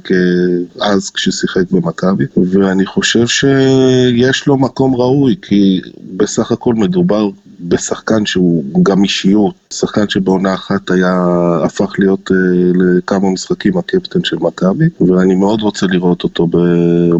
אז 0.80 1.10
כששיחק 1.10 1.70
במכבי, 1.70 2.24
ואני 2.36 2.86
חושב 2.86 3.26
שיש 3.26 4.46
לו 4.46 4.56
מקום 4.56 4.94
ראוי, 4.94 5.36
כי 5.42 5.80
בסך 6.16 6.52
הכל 6.52 6.74
מדובר 6.74 7.30
בשחקן 7.62 8.26
שהוא 8.26 8.84
גם 8.84 9.04
אישיות, 9.04 9.54
שחקן 9.72 10.08
שבעונה 10.08 10.54
אחת 10.54 10.90
היה, 10.90 11.24
הפך 11.64 11.92
להיות 11.98 12.30
לכמה 12.74 13.30
משחקים 13.30 13.78
הקפטן 13.78 14.24
של 14.24 14.36
מכבי, 14.36 14.84
ואני 15.00 15.34
מאוד 15.34 15.62
רוצה 15.62 15.86
לראות 15.86 16.24
אותו 16.24 16.46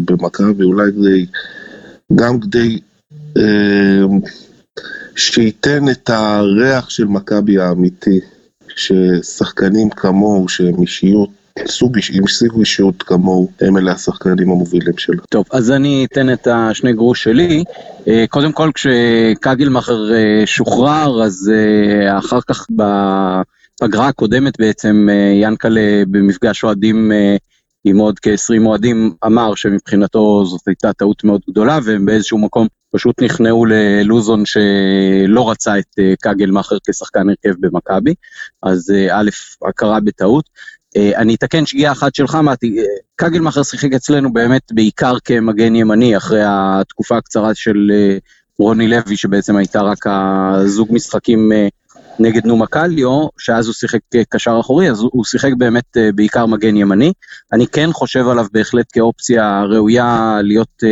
במכבי, 0.05 0.63
אולי 0.63 0.91
כדי, 0.91 1.25
גם 2.15 2.39
כדי... 2.39 2.79
שייתן 5.15 5.89
את 5.89 6.09
הריח 6.09 6.89
של 6.89 7.05
מכבי 7.05 7.59
האמיתי, 7.59 8.19
ששחקנים 8.75 9.89
כמוהו, 9.89 10.49
שהם 10.49 10.81
אישיות, 10.81 11.29
סוג, 11.67 11.97
עם 12.13 12.27
סוג 12.27 12.59
אישיות 12.59 13.03
כמוהו, 13.03 13.51
הם 13.61 13.77
אלה 13.77 13.91
השחקנים 13.91 14.49
המובילים 14.49 14.97
שלו. 14.97 15.23
טוב, 15.29 15.45
אז 15.51 15.71
אני 15.71 16.05
אתן 16.11 16.33
את 16.33 16.47
השני 16.51 16.93
גרוש 16.93 17.23
שלי. 17.23 17.63
קודם 18.29 18.51
כל, 18.51 18.71
כשקגלמאכר 18.73 20.11
שוחרר, 20.45 21.23
אז 21.23 21.51
אחר 22.19 22.39
כך 22.47 22.67
בפגרה 22.69 24.07
הקודמת 24.07 24.59
בעצם, 24.59 25.07
ינקלה 25.41 26.03
במפגש 26.07 26.63
אוהדים 26.63 27.11
עם 27.85 27.97
עוד 27.97 28.19
כ-20 28.19 28.65
אוהדים, 28.65 29.13
אמר 29.25 29.55
שמבחינתו 29.55 30.45
זאת 30.45 30.67
הייתה 30.67 30.93
טעות 30.93 31.23
מאוד 31.23 31.41
גדולה, 31.49 31.79
והם 31.83 32.05
באיזשהו 32.05 32.37
מקום 32.37 32.67
פשוט 32.91 33.21
נכנעו 33.21 33.65
ללוזון 33.65 34.43
שלא 34.45 35.51
רצה 35.51 35.79
את 35.79 35.99
קגלמאכר 36.21 36.77
כשחקן 36.87 37.29
הרכב 37.29 37.55
במכבי, 37.59 38.13
אז 38.63 38.93
א', 39.11 39.29
הכרה 39.69 39.99
בטעות. 39.99 40.49
אני 40.97 41.35
אתקן 41.35 41.65
שגיאה 41.65 41.91
אחת 41.91 42.15
שלך, 42.15 42.35
מתי, 42.35 42.75
קגלמאכר 43.15 43.63
שיחק 43.63 43.93
אצלנו 43.93 44.33
באמת 44.33 44.61
בעיקר 44.71 45.15
כמגן 45.25 45.75
ימני, 45.75 46.17
אחרי 46.17 46.41
התקופה 46.45 47.17
הקצרה 47.17 47.55
של 47.55 47.91
רוני 48.59 48.87
לוי, 48.87 49.17
שבעצם 49.17 49.55
הייתה 49.55 49.81
רק 49.81 50.07
הזוג 50.07 50.87
משחקים 50.91 51.51
נגד 52.19 52.45
נומה 52.45 52.67
קליו, 52.67 53.27
שאז 53.37 53.67
הוא 53.67 53.73
שיחק 53.73 53.99
קשר 54.29 54.57
אחורי, 54.59 54.89
אז 54.89 54.99
הוא 54.99 55.25
שיחק 55.25 55.51
באמת 55.57 55.97
בעיקר 56.15 56.45
מגן 56.45 56.75
ימני. 56.75 57.13
אני 57.53 57.67
כן 57.67 57.89
חושב 57.93 58.27
עליו 58.27 58.45
בהחלט 58.51 58.85
כאופציה 58.93 59.63
ראויה 59.63 60.39
להיות 60.43 60.83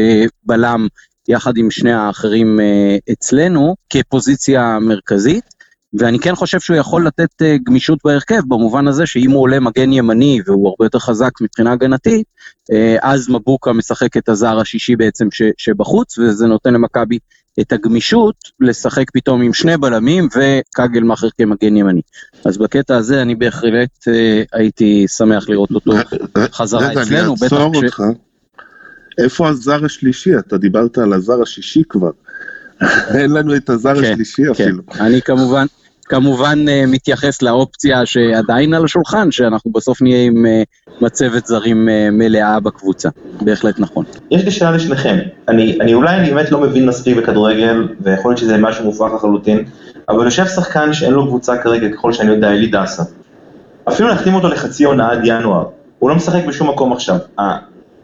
בלם 0.43 0.87
יחד 1.27 1.57
עם 1.57 1.71
שני 1.71 1.93
האחרים 1.93 2.59
אצלנו, 3.11 3.75
כפוזיציה 3.89 4.79
מרכזית, 4.79 5.60
ואני 5.99 6.19
כן 6.19 6.35
חושב 6.35 6.59
שהוא 6.59 6.77
יכול 6.77 7.07
לתת 7.07 7.41
גמישות 7.63 7.99
בהרכב, 8.05 8.41
במובן 8.47 8.87
הזה 8.87 9.05
שאם 9.05 9.31
הוא 9.31 9.41
עולה 9.41 9.59
מגן 9.59 9.93
ימני 9.93 10.39
והוא 10.45 10.69
הרבה 10.69 10.85
יותר 10.85 10.99
חזק 10.99 11.31
מבחינה 11.41 11.71
הגנתית, 11.71 12.27
אז 13.01 13.29
מבוקה 13.29 13.73
משחק 13.73 14.17
את 14.17 14.29
הזר 14.29 14.59
השישי 14.59 14.95
בעצם 14.95 15.27
שבחוץ, 15.57 16.17
וזה 16.17 16.47
נותן 16.47 16.73
למכבי 16.73 17.19
את 17.61 17.73
הגמישות 17.73 18.35
לשחק 18.59 19.11
פתאום 19.13 19.41
עם 19.41 19.53
שני 19.53 19.77
בלמים 19.77 20.27
וקגלמאכר 20.35 21.27
כמגן 21.37 21.77
ימני. 21.77 22.01
אז 22.45 22.57
בקטע 22.57 22.97
הזה 22.97 23.21
אני 23.21 23.35
בהחלט 23.35 24.07
הייתי 24.53 25.05
שמח 25.07 25.49
לראות 25.49 25.71
אותו 25.71 25.91
חזרה 26.37 26.91
אצלנו. 26.91 27.01
רגע, 27.01 27.17
אני 27.17 27.43
אעצור 27.43 27.75
אותך. 27.75 28.03
איפה 29.17 29.49
הזר 29.49 29.85
השלישי? 29.85 30.37
אתה 30.39 30.57
דיברת 30.57 30.97
על 30.97 31.13
הזר 31.13 31.41
השישי 31.41 31.83
כבר. 31.89 32.11
אין 33.17 33.31
לנו 33.31 33.55
את 33.55 33.69
הזר 33.69 34.01
כן, 34.01 34.11
השלישי 34.11 34.43
כן. 34.45 34.51
אפילו. 34.51 34.83
אני 34.99 35.21
כמובן, 35.21 35.65
כמובן 36.11 36.59
מתייחס 36.87 37.41
לאופציה 37.41 38.05
שעדיין 38.05 38.73
על 38.73 38.85
השולחן, 38.85 39.31
שאנחנו 39.31 39.71
בסוף 39.71 40.01
נהיה 40.01 40.25
עם 40.25 40.45
מצבת 41.01 41.45
זרים 41.45 41.85
מלאה 42.11 42.59
בקבוצה. 42.59 43.09
בהחלט 43.41 43.79
נכון. 43.79 44.05
יש 44.31 44.45
לי 44.45 44.51
שאלה 44.51 44.71
לשניכם. 44.71 45.17
אני, 45.47 45.77
אני 45.81 45.93
אולי 45.93 46.15
אני 46.15 46.29
באמת 46.29 46.51
לא 46.51 46.61
מבין 46.61 46.85
מספיק 46.85 47.17
בכדורגל, 47.17 47.87
ויכול 48.01 48.31
להיות 48.31 48.37
שזה 48.37 48.57
משהו 48.57 48.85
מופרך 48.85 49.13
לחלוטין, 49.13 49.63
אבל 50.09 50.25
יושב 50.25 50.45
שחקן 50.45 50.93
שאין 50.93 51.13
לו 51.13 51.27
קבוצה 51.27 51.57
כרגע, 51.57 51.89
ככל 51.89 52.13
שאני 52.13 52.31
יודע, 52.31 52.49
אלי 52.49 52.67
דסה. 52.67 53.03
אפילו 53.87 54.09
להחתים 54.09 54.33
אותו 54.33 54.47
לחצי 54.47 54.83
עונה 54.83 55.11
עד 55.11 55.19
ינואר. 55.23 55.65
הוא 55.99 56.09
לא 56.09 56.15
משחק 56.15 56.45
בשום 56.47 56.69
מקום 56.69 56.93
עכשיו. 56.93 57.17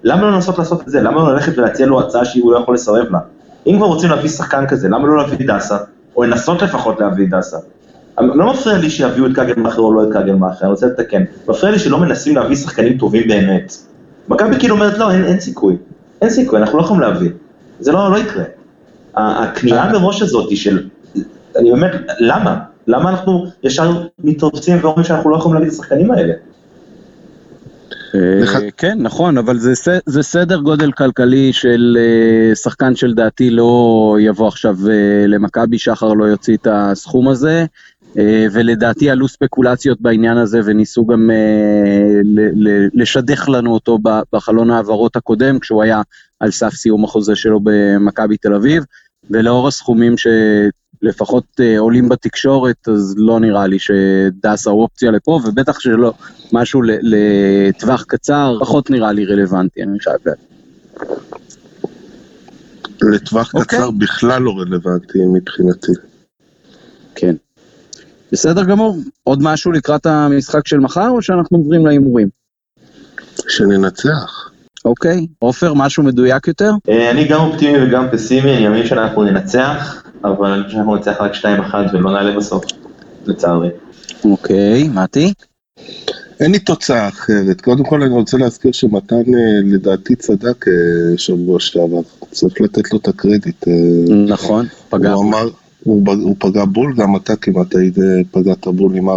למה 0.03 0.21
לא 0.21 0.31
לנסות 0.31 0.57
לעשות 0.57 0.81
את 0.81 0.89
זה? 0.89 1.01
למה 1.01 1.15
לא 1.15 1.33
ללכת 1.33 1.57
ולהציע 1.57 1.85
לו 1.85 1.99
הצעה 1.99 2.25
שהוא 2.25 2.53
לא 2.53 2.57
יכול 2.57 2.75
לסרב 2.75 3.05
לה? 3.11 3.19
אם 3.67 3.77
כבר 3.77 3.85
רוצים 3.85 4.09
להביא 4.09 4.29
שחקן 4.29 4.67
כזה, 4.67 4.89
למה 4.89 5.07
לא 5.07 5.17
להביא 5.17 5.47
דסה? 5.47 5.77
או 6.15 6.23
לנסות 6.23 6.61
לפחות 6.61 6.99
להביא 6.99 7.27
דסה. 7.29 7.57
לא 8.19 8.53
מפריע 8.53 8.77
לי 8.77 8.89
שיביאו 8.89 9.25
את 9.25 9.31
קגלמאכר 9.35 9.81
או 9.81 9.93
לא 9.93 10.03
את 10.03 10.13
קגלמאכר, 10.13 10.61
אני 10.61 10.71
רוצה 10.71 10.87
לתקן. 10.87 11.23
מפריע 11.47 11.71
לי 11.71 11.79
שלא 11.79 11.99
מנסים 11.99 12.35
להביא 12.35 12.55
שחקנים 12.55 12.97
טובים 12.97 13.27
באמת. 13.27 13.73
מכבי 14.29 14.59
כאילו 14.59 14.75
אומרת, 14.75 14.97
לא, 14.97 15.11
אין, 15.11 15.25
אין 15.25 15.39
סיכוי. 15.39 15.77
אין 16.21 16.29
סיכוי, 16.29 16.59
אנחנו 16.59 16.77
לא 16.77 16.83
יכולים 16.83 17.01
להביא. 17.01 17.29
זה 17.79 17.91
לא, 17.91 18.11
לא 18.11 18.17
יקרה. 18.17 18.43
הכניעה 19.15 19.91
מראש 19.91 20.21
הזאת 20.21 20.57
של, 20.57 20.87
אני 21.55 21.71
אומר, 21.71 21.91
למה? 22.19 22.59
למה 22.87 23.09
אנחנו 23.09 23.45
ישר 23.63 24.07
מתרוצצים 24.23 24.77
ואומרים 24.81 25.03
שאנחנו 25.03 25.29
לא 25.29 25.35
יכולים 25.35 25.53
להביא 25.53 25.67
את 25.67 25.73
השחקנים 25.73 26.11
האלה? 26.11 26.33
אה, 28.15 28.71
כן, 28.77 28.97
נכון, 29.01 29.37
אבל 29.37 29.57
זה 30.05 30.23
סדר 30.23 30.57
גודל 30.57 30.91
כלכלי 30.91 31.53
של 31.53 31.97
אה, 31.99 32.55
שחקן 32.55 32.95
שלדעתי 32.95 33.49
לא 33.49 34.17
יבוא 34.19 34.47
עכשיו 34.47 34.75
אה, 34.89 35.27
למכבי, 35.27 35.79
שחר 35.79 36.13
לא 36.13 36.25
יוציא 36.25 36.57
את 36.57 36.67
הסכום 36.71 37.27
הזה, 37.27 37.65
ולדעתי 38.51 39.09
עלו 39.09 39.27
ספקולציות 39.27 40.01
בעניין 40.01 40.37
הזה 40.37 40.59
וניסו 40.65 41.05
גם 41.05 41.29
לשדך 42.93 43.49
לנו 43.49 43.73
אותו 43.73 43.99
בחלון 44.33 44.71
העברות 44.71 45.15
הקודם, 45.15 45.59
כשהוא 45.59 45.83
היה 45.83 46.01
על 46.39 46.51
סף 46.51 46.73
סיום 46.73 47.03
החוזה 47.03 47.35
שלו 47.35 47.59
במכבי 47.63 48.37
תל 48.37 48.53
אביב, 48.53 48.83
ולאור 49.31 49.67
הסכומים 49.67 50.15
לפחות 51.01 51.43
אה, 51.59 51.79
עולים 51.79 52.09
בתקשורת, 52.09 52.87
אז 52.87 53.15
לא 53.17 53.39
נראה 53.39 53.67
לי 53.67 53.77
שדסה 53.79 54.69
הוא 54.69 54.81
אופציה 54.81 55.11
לפה, 55.11 55.39
ובטח 55.45 55.79
שלא 55.79 56.13
משהו 56.53 56.81
לטווח 57.01 58.03
קצר, 58.03 58.57
פחות 58.59 58.89
נראה 58.89 59.11
לי 59.11 59.25
רלוונטי, 59.25 59.83
אני 59.83 59.99
חייב 59.99 60.17
להגיד. 60.25 60.43
לטווח 63.01 63.55
okay. 63.55 63.59
אוקיי. 63.59 63.79
קצר 63.79 63.91
בכלל 63.91 64.41
לא 64.41 64.51
רלוונטי 64.51 65.19
מבחינתי. 65.33 65.91
כן. 67.15 67.35
בסדר 68.31 68.63
גמור. 68.63 68.97
עוד 69.23 69.39
משהו 69.43 69.71
לקראת 69.71 70.05
המשחק 70.05 70.67
של 70.67 70.79
מחר, 70.79 71.09
או 71.09 71.21
שאנחנו 71.21 71.57
עוברים 71.57 71.85
להימורים? 71.85 72.27
שננצח. 73.47 74.49
אוקיי. 74.85 75.27
עופר, 75.39 75.73
משהו 75.73 76.03
מדויק 76.03 76.47
יותר? 76.47 76.71
אה, 76.89 77.11
אני 77.11 77.27
גם 77.27 77.41
אופטימי 77.41 77.83
וגם 77.83 78.07
פסימי, 78.11 78.53
אני 78.53 78.67
מאמין 78.67 78.85
שאנחנו 78.87 79.23
ננצח. 79.23 80.03
אבל 80.23 80.51
אני 80.51 80.63
חושב 80.63 80.75
שאנחנו 80.75 80.95
נצטרך 80.95 81.21
רק 81.21 81.31
2-1 81.33 81.45
ולא 81.93 82.11
נעלה 82.11 82.37
בסוף, 82.37 82.65
לצערי. 83.25 83.69
אוקיי, 84.25 84.87
מתי? 84.87 85.33
אין 86.39 86.51
לי 86.51 86.59
תוצאה 86.59 87.07
אחרת. 87.07 87.61
קודם 87.61 87.83
כל 87.83 88.01
אני 88.01 88.13
רוצה 88.13 88.37
להזכיר 88.37 88.71
שמתן 88.71 89.15
אה, 89.15 89.61
לדעתי 89.63 90.15
צדק 90.15 90.67
אה, 90.67 91.17
שבוע 91.17 91.59
שעבר. 91.59 92.01
צריך 92.31 92.61
לתת 92.61 92.93
לו 92.93 92.99
את 92.99 93.07
הקרדיט. 93.07 93.67
נכון, 94.27 94.65
פגע 94.89 95.15
בול. 95.15 95.25
אמר, 95.27 95.49
הוא, 95.83 96.03
הוא 96.21 96.35
פגע 96.39 96.65
בול, 96.65 96.93
גם 96.97 97.15
אתה 97.15 97.35
כמעט 97.35 97.75
היית 97.75 97.95
פגעת 98.31 98.67
בול 98.67 98.95
עם 98.95 99.09
4-1. 99.09 99.11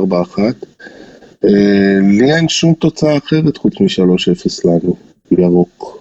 לי 2.02 2.34
אין 2.34 2.48
שום 2.48 2.74
תוצאה 2.74 3.18
אחרת 3.18 3.56
חוץ 3.56 3.74
מ-3-0 3.80 4.60
לנו, 4.64 4.96
ירוק. 5.30 6.00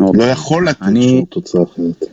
אוקיי. 0.00 0.20
לא 0.20 0.30
יכול 0.30 0.68
לתת 0.68 0.82
אני... 0.82 1.08
שום 1.08 1.24
תוצאה 1.24 1.62
אחרת. 1.62 2.04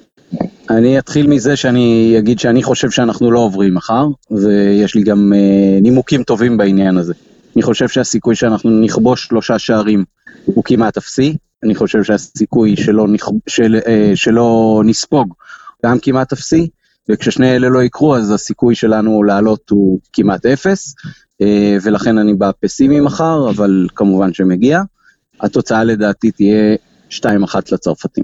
אני 0.70 1.00
אתחיל 1.00 1.28
מזה 1.28 1.56
שאני 1.56 2.16
אגיד 2.18 2.40
שאני 2.40 2.64
חושב 2.64 2.92
שאנחנו 2.92 3.32
לא 3.32 3.40
עוברים 3.40 3.74
מחר, 3.74 4.08
ויש 4.32 4.96
לי 4.96 5.04
גם 5.04 5.34
אה, 5.36 5.80
נימוקים 5.82 6.24
טובים 6.24 6.58
בעניין 6.58 6.98
הזה. 6.98 7.14
אני 7.56 7.64
חושב 7.64 7.88
שהסיכוי 7.88 8.36
שאנחנו 8.36 8.82
נכבוש 8.82 9.26
שלושה 9.26 9.60
שערים 9.60 10.04
הוא 10.46 10.64
כמעט 10.64 10.98
אפסי, 10.98 11.38
אני 11.64 11.76
חושב 11.76 12.04
שהסיכוי 12.04 12.76
שלא, 12.76 13.08
נכ... 13.08 13.30
של, 13.48 13.80
אה, 13.88 14.12
שלא 14.16 14.82
נספוג 14.86 15.34
גם 15.86 16.00
כמעט 16.00 16.34
אפסי, 16.34 16.68
וכששני 17.10 17.56
אלה 17.56 17.70
לא 17.70 17.84
יקרו 17.84 18.16
אז 18.16 18.32
הסיכוי 18.32 18.76
שלנו 18.76 19.24
לעלות 19.24 19.70
הוא 19.70 20.00
כמעט 20.14 20.46
אפס, 20.46 20.96
אה, 21.42 21.78
ולכן 21.84 22.18
אני 22.18 22.34
בא 22.34 22.52
פסימי 22.60 23.00
מחר, 23.00 23.50
אבל 23.50 23.88
כמובן 23.96 24.34
שמגיע. 24.34 24.82
התוצאה 25.42 25.84
לדעתי 25.84 26.32
תהיה 26.32 26.76
2-1 27.10 27.24
לצרפתים. 27.72 28.24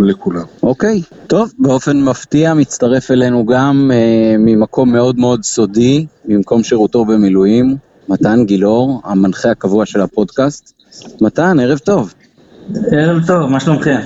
לכולם. 0.00 0.44
אוקיי, 0.62 1.02
טוב, 1.26 1.52
באופן 1.58 2.02
מפתיע 2.02 2.54
מצטרף 2.54 3.10
אלינו 3.10 3.46
גם 3.46 3.90
אה, 3.94 4.36
ממקום 4.38 4.92
מאוד 4.92 5.18
מאוד 5.18 5.44
סודי, 5.44 6.06
במקום 6.24 6.62
שירותו 6.62 7.04
במילואים, 7.04 7.76
מתן 8.08 8.44
גילאור, 8.44 9.00
המנחה 9.04 9.50
הקבוע 9.50 9.86
של 9.86 10.00
הפודקאסט. 10.00 10.72
מתן, 11.20 11.60
ערב 11.60 11.78
טוב. 11.78 12.14
ערב 12.90 13.26
טוב, 13.26 13.50
מה 13.50 13.60
שלומכם? 13.60 14.00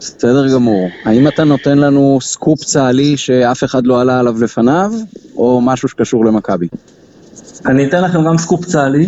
בסדר 0.00 0.54
גמור. 0.54 0.88
האם 1.04 1.28
אתה 1.28 1.44
נותן 1.44 1.78
לנו 1.78 2.18
סקופ 2.20 2.64
צה"לי 2.64 3.16
שאף 3.16 3.64
אחד 3.64 3.86
לא 3.86 4.00
עלה 4.00 4.20
עליו 4.20 4.42
לפניו, 4.42 4.92
או 5.36 5.60
משהו 5.60 5.88
שקשור 5.88 6.24
למכבי? 6.24 6.68
אני 7.66 7.86
אתן 7.86 8.04
לכם 8.04 8.24
גם 8.24 8.38
סקופ 8.38 8.64
צה"לי, 8.64 9.06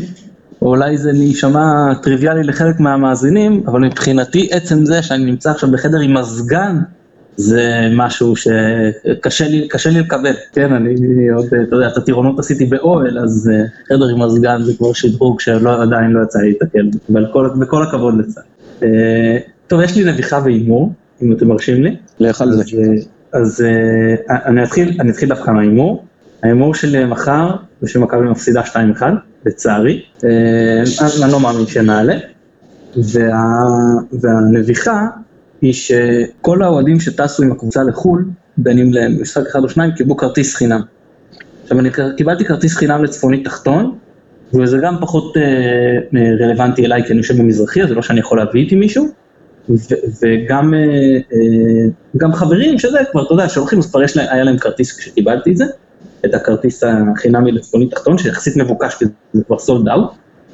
או 0.62 0.68
אולי 0.68 0.98
זה 0.98 1.11
יישמע 1.11 1.94
טריוויאלי 2.03 2.42
לחלק 2.42 2.81
מהמאזינים, 2.81 3.62
אבל 3.66 3.81
מבחינתי 3.81 4.48
עצם 4.50 4.85
זה 4.85 5.03
שאני 5.03 5.24
נמצא 5.24 5.50
עכשיו 5.50 5.70
בחדר 5.70 5.98
עם 5.98 6.14
מזגן, 6.14 6.79
זה 7.37 7.88
משהו 7.96 8.35
שקשה 8.37 9.48
לי, 9.48 9.68
לי 9.87 10.00
לקבל, 10.00 10.33
כן, 10.53 10.72
אני 10.72 10.94
עוד, 11.37 11.46
אתה 11.68 11.76
יודע, 11.76 11.88
את 11.88 11.96
הטירונות 11.96 12.38
עשיתי 12.38 12.64
באוהל, 12.64 13.18
אז 13.18 13.50
אה, 13.53 13.64
חדר 13.88 14.09
עם 14.09 14.22
מזגן 14.22 14.62
זה 14.62 14.72
כבר 14.79 14.92
שדרוג 14.92 15.40
שעדיין 15.40 16.11
לא 16.11 16.22
יצא 16.22 16.38
לי 16.38 16.48
להתקל, 16.48 16.98
אבל 17.12 17.26
כל, 17.33 17.48
בכל 17.61 17.83
הכבוד 17.83 18.14
לצד. 18.18 18.40
אה, 19.72 19.76
טוב, 19.76 19.80
יש 19.80 19.96
לי 19.96 20.12
נביחה 20.12 20.40
והימור, 20.44 20.92
אם 21.22 21.33
אתם 21.33 21.48
מרשים 21.48 21.83
לי. 21.83 21.96
לך 22.20 22.40
על 22.40 22.52
זה. 22.52 22.62
אז, 22.62 22.70
אז 23.33 23.64
אה, 23.64 24.37
אני 24.46 24.64
אתחיל, 24.64 24.96
אני 25.00 25.11
אתחיל 25.11 25.28
דווקא 25.28 25.50
מההימור. 25.50 26.04
ההימור 26.42 26.74
של 26.74 27.06
מחר 27.06 27.56
זה 27.80 27.88
שמכבי 27.88 28.30
מפסידה 28.30 28.62
2-1. 28.62 29.02
לצערי, 29.46 30.02
אה, 30.24 30.83
אני 31.24 31.33
לא 31.33 31.40
מאמין 31.40 31.66
שנעלה, 31.66 32.14
וה, 32.96 33.42
והנביכה 34.12 35.06
היא 35.62 35.72
שכל 35.72 36.62
האוהדים 36.62 37.00
שטסו 37.00 37.42
עם 37.42 37.52
הקבוצה 37.52 37.83
לחו"ל, 37.83 38.24
בין 38.56 38.78
אם 38.78 38.92
למשחק 38.92 39.46
אחד 39.50 39.62
או 39.62 39.68
שניים, 39.68 39.90
קיבלו 39.92 40.16
כרטיס 40.16 40.54
חינם. 40.54 40.80
עכשיו 41.62 41.80
אני 41.80 41.90
קיבלתי 42.16 42.44
כרטיס 42.44 42.76
חינם 42.76 43.04
לצפוני 43.04 43.42
תחתון, 43.42 43.94
וזה 44.54 44.78
גם 44.83 44.96
פחות 45.00 45.37
אה, 45.37 45.42
אה, 45.42 46.46
רלוונטי 46.46 46.87
אליי 46.87 47.04
כי 47.04 47.12
אני 47.12 47.18
יושב 47.18 47.38
במזרחי, 47.38 47.87
זה 47.87 47.94
לא 47.94 48.02
שאני 48.02 48.20
יכול 48.20 48.38
להביא 48.38 48.61
איתי 48.61 48.74
מישהו, 48.74 49.09
וגם 50.22 50.74
אה, 50.74 51.18
אה, 52.22 52.33
חברים 52.33 52.78
שזה 52.78 52.98
כבר, 53.12 53.24
אתה 53.24 53.35
יודע, 53.35 53.48
שהולכים, 53.48 53.78
אז 53.78 53.90
כבר 53.90 54.00
להם, 54.00 54.26
היה 54.30 54.44
להם 54.44 54.59
כרטיס 54.59 54.98
כשקיבלתי 54.98 55.52
את 55.52 55.56
זה, 55.56 55.64
את 56.24 56.35
הכרטיס 56.35 56.83
החינמי 56.85 57.52
לצפוני 57.52 57.88
תחתון, 57.88 58.18
שיחסית 58.18 58.56
מבוקש 58.56 58.94
כי 58.94 59.04
זה 59.33 59.44
כבר 59.44 59.59
סולד 59.59 59.88
אאוט. 59.88 60.11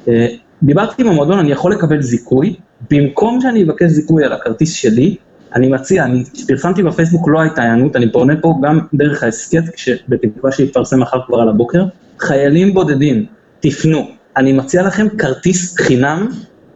אה, 0.07 0.27
דיברתי 0.63 1.01
עם 1.01 1.07
המועדון, 1.07 1.39
אני 1.39 1.51
יכול 1.51 1.71
לקבל 1.71 2.01
זיכוי, 2.01 2.55
במקום 2.91 3.41
שאני 3.41 3.63
אבקש 3.63 3.91
זיכוי 3.91 4.23
על 4.23 4.33
הכרטיס 4.33 4.73
שלי, 4.73 5.15
אני 5.55 5.67
מציע, 5.67 6.05
אני 6.05 6.23
פרסמתי 6.47 6.83
בפייסבוק, 6.83 7.27
לא 7.27 7.41
הייתה 7.41 7.61
היענות, 7.61 7.95
אני 7.95 8.11
פונה 8.11 8.33
פה 8.41 8.59
גם 8.63 8.79
דרך 8.93 9.23
ההסכת, 9.23 9.63
בתקווה 10.07 10.51
שיתפרסם 10.51 10.99
מחר 10.99 11.17
כבר 11.27 11.39
על 11.41 11.49
הבוקר, 11.49 11.85
חיילים 12.19 12.73
בודדים, 12.73 13.25
תפנו, 13.59 14.07
אני 14.37 14.53
מציע 14.53 14.83
לכם 14.83 15.07
כרטיס 15.17 15.77
חינם, 15.77 16.27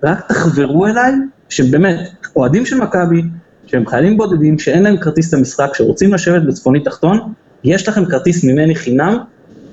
רק 0.03 0.27
תחברו 0.27 0.87
אליי, 0.87 1.13
שבאמת, 1.51 1.99
אוהדים 2.35 2.65
של 2.65 2.77
מכבי, 2.77 3.21
שהם 3.67 3.87
חיילים 3.87 4.17
בודדים, 4.17 4.59
שאין 4.59 4.83
להם 4.83 4.97
כרטיס 4.97 5.33
למשחק, 5.33 5.69
שרוצים 5.73 6.13
לשבת 6.13 6.41
בצפוני 6.41 6.79
תחתון, 6.79 7.33
יש 7.63 7.87
לכם 7.87 8.05
כרטיס 8.05 8.43
ממני 8.43 8.75
חינם, 8.75 9.17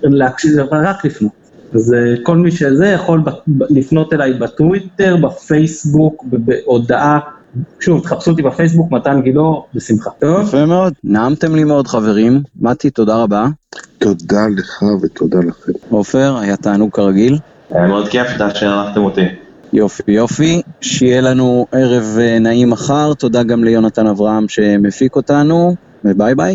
להקשיב, 0.03 0.59
רק 0.73 1.05
לפנות. 1.05 1.33
אז 1.75 1.95
כל 2.23 2.37
מי 2.37 2.51
שזה 2.51 2.87
יכול 2.87 3.21
לפנות 3.71 4.13
אליי 4.13 4.35
בטוויטר, 4.35 5.17
בפייסבוק, 5.17 6.25
בהודעה. 6.27 7.19
שוב, 7.81 8.03
תחפשו 8.03 8.31
אותי 8.31 8.43
בפייסבוק, 8.43 8.93
מתן 8.93 9.21
גילאור, 9.23 9.67
בשמחה. 9.75 10.11
טוב? 10.19 10.49
יפה 10.49 10.67
מאוד. 10.67 10.93
נעמתם 11.05 11.55
לי 11.55 11.65
מאוד 11.65 11.87
חברים. 11.87 12.43
מתי, 12.61 12.91
תודה 12.91 13.17
רבה. 13.17 13.47
תודה 13.99 14.47
לך 14.57 14.83
ותודה 15.03 15.39
לכם. 15.39 15.73
עופר, 15.91 16.37
היה 16.41 16.57
תענוג 16.57 16.91
כרגיל. 16.91 17.39
היה 17.71 17.87
מאוד 17.87 18.09
כיף, 18.09 18.27
תודה 18.33 18.55
שערכתם 18.55 19.01
אותי. 19.01 19.48
יופי 19.73 20.03
יופי, 20.13 20.63
שיהיה 20.81 21.21
לנו 21.21 21.67
ערב 21.73 22.17
אה, 22.21 22.39
נעים 22.39 22.71
מחר, 22.71 23.15
תודה 23.15 23.43
גם 23.43 23.65
ליונתן 23.65 24.07
אברהם 24.07 24.49
שמפיק 24.49 25.17
אותנו, 25.17 25.75
וביי 26.05 26.35
ביי. 26.35 26.47